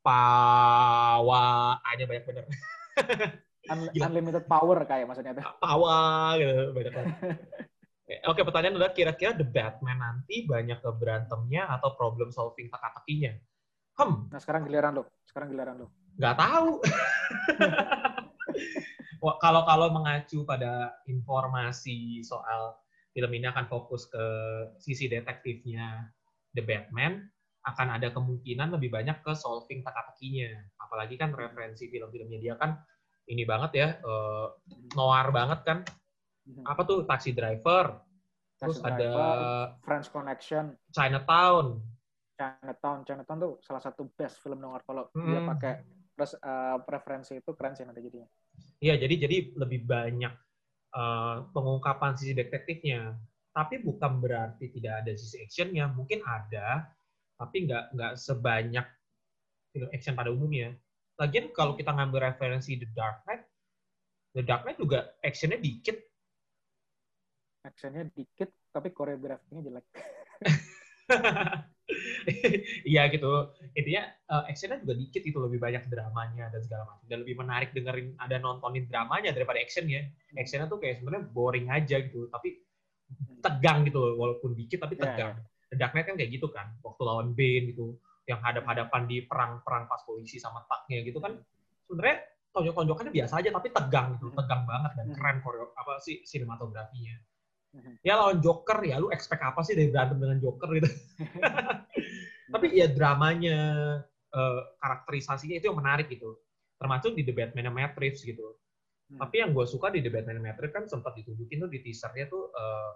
[0.08, 2.44] Pawa A-nya banyak bener.
[3.68, 5.36] Un unlimited power kayak maksudnya.
[5.60, 6.92] Pawa gitu banyak
[8.08, 13.36] Oke, pertanyaan adalah kira-kira The Batman nanti banyak ke berantemnya atau problem solving teka-tekinya?
[14.00, 14.32] Hmm.
[14.32, 15.04] Nah, sekarang giliran lo.
[15.28, 15.92] Sekarang giliran lo.
[16.16, 16.80] Gak tahu.
[19.44, 22.80] kalau kalau mengacu pada informasi soal
[23.12, 24.24] film ini akan fokus ke
[24.80, 26.08] sisi detektifnya
[26.56, 27.28] The Batman,
[27.68, 30.48] akan ada kemungkinan lebih banyak ke solving teka-tekinya.
[30.80, 32.80] Apalagi kan referensi film-filmnya dia kan
[33.28, 34.56] ini banget ya, uh,
[34.96, 35.78] noir banget kan.
[36.48, 36.64] Mhm.
[36.64, 38.00] Apa tuh Taxi Driver,
[38.56, 39.12] terus Taxi ada
[39.84, 41.84] French Connection, Chinatown.
[42.38, 45.26] Chinatown, Chinatown tuh salah satu best film noir kalau hmm.
[45.26, 45.72] dia pakai
[46.18, 48.26] terus uh, preferensi itu keren sih nanti jadinya.
[48.82, 50.34] Iya, jadi jadi lebih banyak
[50.94, 53.14] uh, pengungkapan sisi detektifnya.
[53.54, 55.90] Tapi bukan berarti tidak ada sisi actionnya.
[55.90, 56.86] Mungkin ada,
[57.38, 58.86] tapi nggak nggak sebanyak
[59.74, 60.74] film action pada umumnya.
[61.18, 63.42] Lagian kalau kita ngambil referensi The Dark Knight,
[64.38, 66.07] The Dark Knight juga actionnya dikit.
[67.68, 69.86] Actionnya dikit, tapi koreografinya jelek.
[72.84, 73.32] Iya gitu.
[73.72, 77.06] Intinya uh, actionnya juga dikit itu lebih banyak dramanya dan segala macam.
[77.08, 80.04] Dan lebih menarik dengerin ada nontonin dramanya daripada actionnya.
[80.36, 82.28] Actionnya tuh kayak sebenarnya boring aja gitu.
[82.28, 82.60] Tapi
[83.40, 85.34] tegang gitu walaupun dikit tapi iya, tegang.
[85.40, 85.72] Yeah.
[85.72, 86.76] The Dark Knight kan kayak gitu kan.
[86.84, 87.96] Waktu lawan Bane gitu.
[88.28, 91.40] Yang hadap-hadapan di perang-perang pas polisi sama taknya gitu kan.
[91.88, 92.20] Sebenarnya
[92.52, 94.28] tonjok-tonjokannya biasa aja tapi tegang gitu.
[94.36, 97.16] Tegang banget dan keren koreo apa sih sinematografinya
[98.02, 100.88] ya lawan Joker ya lu expect apa sih dari berantem dengan Joker gitu
[102.54, 103.58] tapi ya dramanya
[104.32, 106.40] uh, karakterisasinya itu yang menarik gitu
[106.80, 108.56] termasuk di The Batman Matt Reeves gitu
[109.12, 109.20] hmm.
[109.20, 112.26] tapi yang gue suka di The Batman Matt Reeves kan sempat ditunjukin tuh di teasernya
[112.32, 112.92] tuh uh,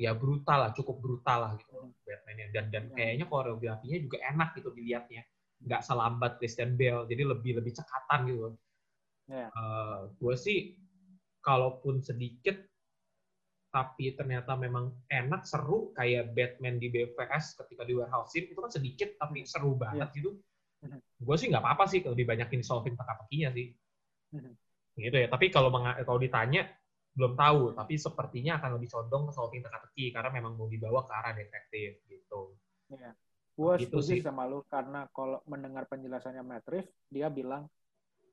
[0.00, 1.92] ya brutal lah cukup brutal lah gitu hmm.
[2.06, 2.96] Batman-nya dan dan hmm.
[2.96, 5.22] kayaknya koreografinya juga enak gitu dilihatnya
[5.60, 8.56] nggak selambat Christian Bale jadi lebih lebih cekatan gitu
[9.28, 9.44] yeah.
[9.44, 9.46] Ya.
[9.52, 10.58] uh, gue sih
[11.44, 12.69] kalaupun sedikit
[13.70, 18.70] tapi ternyata memang enak seru kayak Batman di BVS ketika di warehouse scene itu kan
[18.70, 19.48] sedikit tapi hmm.
[19.48, 20.16] seru banget yeah.
[20.18, 20.30] gitu
[20.86, 21.00] hmm.
[21.00, 23.70] gue sih nggak apa-apa sih lebih banyak ini solving teka-tekinya sih
[24.34, 24.52] hmm.
[24.98, 25.70] gitu ya tapi kalau
[26.02, 26.66] kalau ditanya
[27.14, 31.12] belum tahu, tapi sepertinya akan lebih condong ke solving teka-teki karena memang mau dibawa ke
[31.12, 32.54] arah detektif gitu.
[32.94, 33.10] Iya.
[33.58, 34.20] Gue gitu setuju sih.
[34.22, 37.66] sama lu karena kalau mendengar penjelasannya Matt Reeves, dia bilang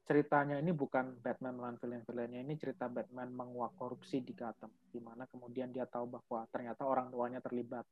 [0.08, 5.28] ceritanya ini bukan Batman melawan villain-villainnya, ini cerita Batman menguak korupsi di Gotham, di mana
[5.28, 7.84] kemudian dia tahu bahwa ternyata orang tuanya terlibat.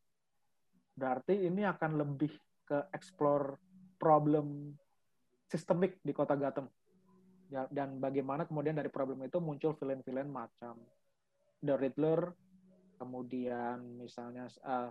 [0.96, 2.32] Berarti ini akan lebih
[2.64, 3.60] ke explore
[4.00, 4.74] problem
[5.52, 6.72] sistemik di kota Gotham
[7.52, 10.80] ya, dan bagaimana kemudian dari problem itu muncul villain-villain macam
[11.60, 12.32] The Riddler,
[12.96, 14.90] kemudian misalnya uh,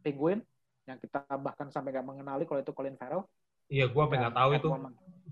[0.00, 0.40] Penguin
[0.88, 3.24] yang kita bahkan sampai nggak mengenali kalau itu Colin Farrell.
[3.68, 4.68] Iya, gue sampai nggak tahu itu.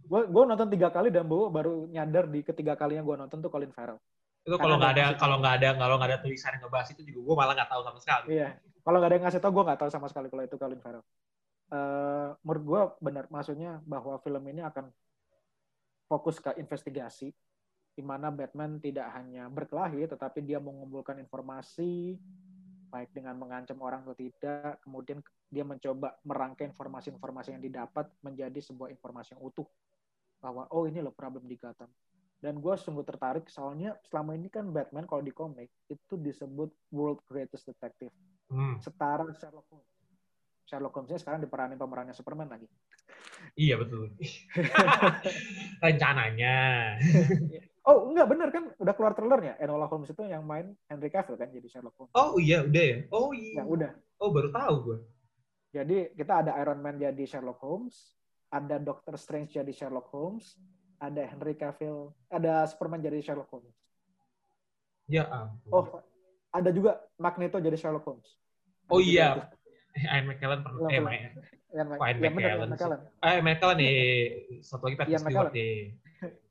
[0.08, 3.50] Gue gue nonton tiga kali dan baru baru nyadar di ketiga kalinya gue nonton tuh
[3.52, 4.00] Colin Farrell.
[4.42, 7.20] Itu kalau nggak ada kalau nggak ada kalau nggak ada tulisan yang ngebahas itu juga
[7.22, 8.26] gue malah nggak tahu sama sekali.
[8.34, 8.48] Iya,
[8.82, 11.06] kalau nggak ada yang ngasih tau gue nggak tahu sama sekali kalau itu Colin Farrell.
[11.72, 14.92] Uh, menurut gue benar maksudnya bahwa film ini akan
[16.04, 17.32] fokus ke investigasi,
[17.96, 22.20] di mana Batman tidak hanya berkelahi, tetapi dia mengumpulkan informasi,
[22.92, 28.92] baik dengan mengancam orang atau tidak, kemudian dia mencoba merangkai informasi-informasi yang didapat menjadi sebuah
[28.92, 29.64] informasi yang utuh.
[30.44, 31.88] Bahwa, oh ini loh problem di Gotham.
[32.42, 37.24] Dan gue sungguh tertarik, soalnya selama ini kan Batman kalau di komik, itu disebut world
[37.24, 38.12] greatest detective.
[38.52, 38.76] Hmm.
[38.82, 39.88] Setara Sherlock Holmes.
[40.68, 42.68] Sherlock Holmes-nya sekarang diperanin pemerannya Superman lagi.
[43.52, 44.08] Iya betul.
[45.84, 46.56] Rencananya.
[47.88, 51.52] oh enggak bener kan udah keluar trailernya Enola Holmes itu yang main Henry Cavill kan
[51.52, 52.14] jadi Sherlock Holmes.
[52.16, 52.98] Oh iya udah ya.
[53.12, 53.60] Oh iya.
[53.60, 53.92] Ya udah.
[54.22, 54.98] Oh baru tahu gue.
[55.72, 58.16] Jadi kita ada Iron Man jadi Sherlock Holmes,
[58.52, 60.56] ada Doctor Strange jadi Sherlock Holmes,
[61.00, 63.76] ada Henry Cavill, ada Superman jadi Sherlock Holmes.
[65.08, 65.72] Ya ampun.
[65.72, 65.86] Oh,
[66.52, 68.28] ada juga Magneto jadi Sherlock Holmes.
[68.92, 69.48] Oh iya.
[69.96, 70.88] Ian McKellen pernah.
[70.88, 71.04] Eh, Ian,
[71.72, 71.86] Ian
[72.32, 72.68] McKellen.
[72.72, 73.00] McKellen.
[73.20, 73.96] Eh, McKellen nih.
[74.68, 75.74] Satu lagi Patrick Stewart nih.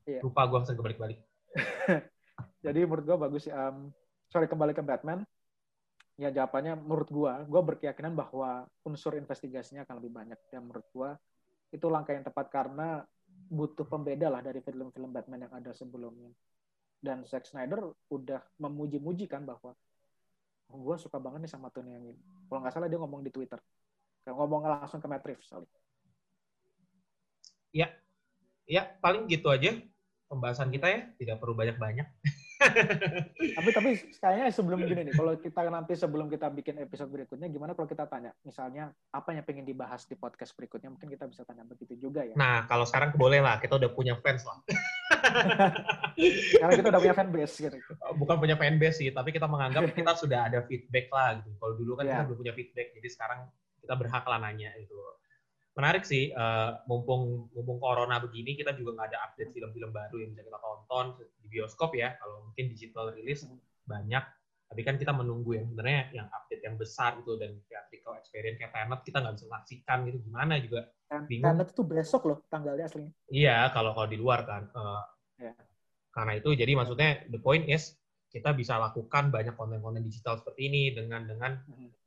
[0.06, 0.20] Iya.
[0.22, 1.18] Lupa gue langsung kebalik-balik.
[2.64, 3.44] Jadi menurut gue bagus.
[3.50, 3.90] Um,
[4.30, 5.26] sorry, kembali ke Batman.
[6.20, 10.38] Ya jawabannya menurut gue, gue berkeyakinan bahwa unsur investigasinya akan lebih banyak.
[10.50, 11.10] Dan menurut gue
[11.72, 13.02] itu langkah yang tepat karena
[13.48, 16.30] butuh pembeda lah dari film-film Batman yang ada sebelumnya.
[17.02, 19.74] Dan Zack Snyder udah memuji-muji kan bahwa
[20.72, 22.22] gue suka banget nih sama Tony yang ini.
[22.52, 23.56] Kalau nggak salah dia ngomong di Twitter.
[24.28, 25.48] Kayak ngomong langsung ke Matt Reeves.
[27.72, 27.88] Ya,
[28.68, 29.72] ya paling gitu aja
[30.28, 31.00] pembahasan kita ya.
[31.16, 32.04] Tidak perlu banyak-banyak.
[33.58, 37.72] tapi tapi kayaknya sebelum gini nih, kalau kita nanti sebelum kita bikin episode berikutnya, gimana
[37.74, 41.66] kalau kita tanya, misalnya apa yang pengen dibahas di podcast berikutnya, mungkin kita bisa tanya
[41.66, 42.34] begitu juga ya.
[42.38, 44.58] Nah, kalau sekarang boleh lah, kita udah punya fans lah.
[46.60, 47.76] Karena kita udah punya fanbase gitu.
[48.18, 51.50] Bukan punya fanbase sih, tapi kita menganggap kita sudah ada feedback lah gitu.
[51.56, 52.20] Kalau dulu kan yeah.
[52.20, 53.40] kita belum punya feedback, jadi sekarang
[53.82, 54.94] kita berhak lah nanya itu
[55.72, 60.30] menarik sih uh, mumpung mumpung corona begini kita juga nggak ada update film-film baru yang
[60.36, 61.06] bisa kita tonton
[61.40, 63.48] di bioskop ya kalau mungkin digital rilis
[63.88, 64.24] banyak
[64.72, 68.72] tapi kan kita menunggu yang sebenarnya yang update yang besar itu dan theatrical experience kayak
[68.72, 70.88] Tenet kita nggak bisa saksikan gitu gimana juga
[71.28, 71.44] bingung.
[71.44, 73.12] Tenet itu besok loh tanggalnya aslinya.
[73.28, 74.72] Iya kalau kalau di luar kan.
[74.72, 75.04] Uh,
[75.36, 75.56] yeah.
[76.12, 77.96] Karena itu jadi maksudnya the point is
[78.32, 81.52] kita bisa lakukan banyak konten-konten digital seperti ini dengan dengan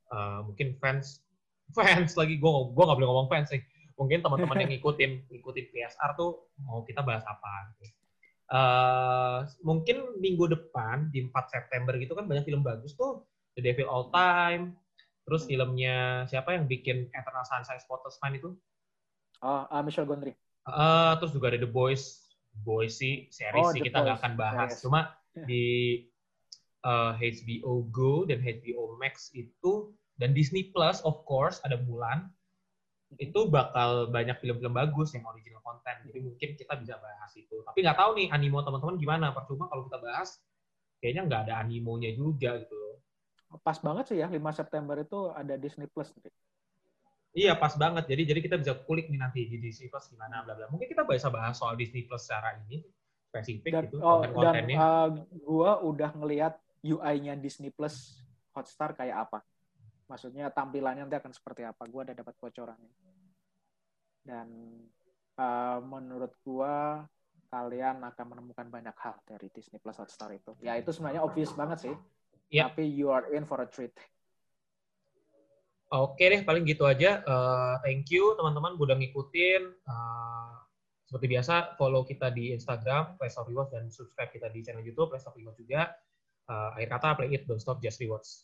[0.10, 1.25] uh, mungkin fans
[1.74, 2.38] fans lagi.
[2.38, 3.62] Gue gue nggak boleh ngomong fans sih.
[3.96, 7.72] Mungkin teman-teman yang ngikutin ngikutin PSR tuh mau kita bahas apa
[8.52, 13.26] uh, mungkin minggu depan di 4 September gitu kan banyak film bagus tuh.
[13.56, 14.76] The Devil All Time
[15.26, 15.50] terus hmm.
[15.50, 15.98] filmnya
[16.30, 18.52] siapa yang bikin Eternal Sunshine Spotless Mind itu?
[19.42, 20.36] Oh uh, Michel Gondry.
[20.66, 22.26] Uh, terus juga ada The Boys
[22.66, 24.70] Boys sih series oh, sih kita nggak akan bahas.
[24.76, 24.82] Yes.
[24.86, 25.16] cuma
[25.48, 26.06] di
[26.86, 32.28] uh, HBO Go dan HBO Max itu dan Disney Plus of course ada Mulan
[33.16, 37.86] itu bakal banyak film-film bagus yang original konten jadi mungkin kita bisa bahas itu tapi
[37.86, 40.42] nggak tahu nih animo teman-teman gimana percuma kalau kita bahas
[41.00, 42.86] kayaknya nggak ada animonya juga gitu loh
[43.62, 46.12] pas banget sih ya 5 September itu ada Disney Plus.
[47.36, 48.08] Iya pas banget.
[48.08, 50.68] Jadi jadi kita bisa kulik nih nanti di Disney Plus gimana bla bla.
[50.72, 52.84] Mungkin kita bisa bahas soal Disney Plus secara ini
[53.32, 54.76] spesifik dan, gitu oh, konten-kontennya.
[54.76, 55.08] Dan uh,
[55.44, 56.54] gua udah ngelihat
[56.84, 58.24] UI-nya Disney Plus
[58.56, 59.40] Hotstar kayak apa.
[60.06, 61.86] Maksudnya tampilannya nanti akan seperti apa?
[61.90, 62.94] Gue ada dapat bocorannya.
[64.26, 64.48] Dan
[65.38, 66.76] uh, menurut gue
[67.50, 70.54] kalian akan menemukan banyak hal dari Disney Plus Hotstar itu.
[70.62, 71.96] Ya itu sebenarnya obvious banget sih.
[72.52, 72.70] Yeah.
[72.70, 73.94] Tapi you are in for a treat.
[75.94, 77.22] Oke deh, paling gitu aja.
[77.24, 79.64] Uh, thank you teman-teman udah ngikutin.
[79.86, 80.54] Uh,
[81.06, 85.14] seperti biasa, follow kita di Instagram, Play Stop Rewards, dan subscribe kita di channel YouTube,
[85.14, 85.94] Play Stop Rewards juga.
[86.50, 88.44] Uh, akhir kata, play it, don't stop, just rewards.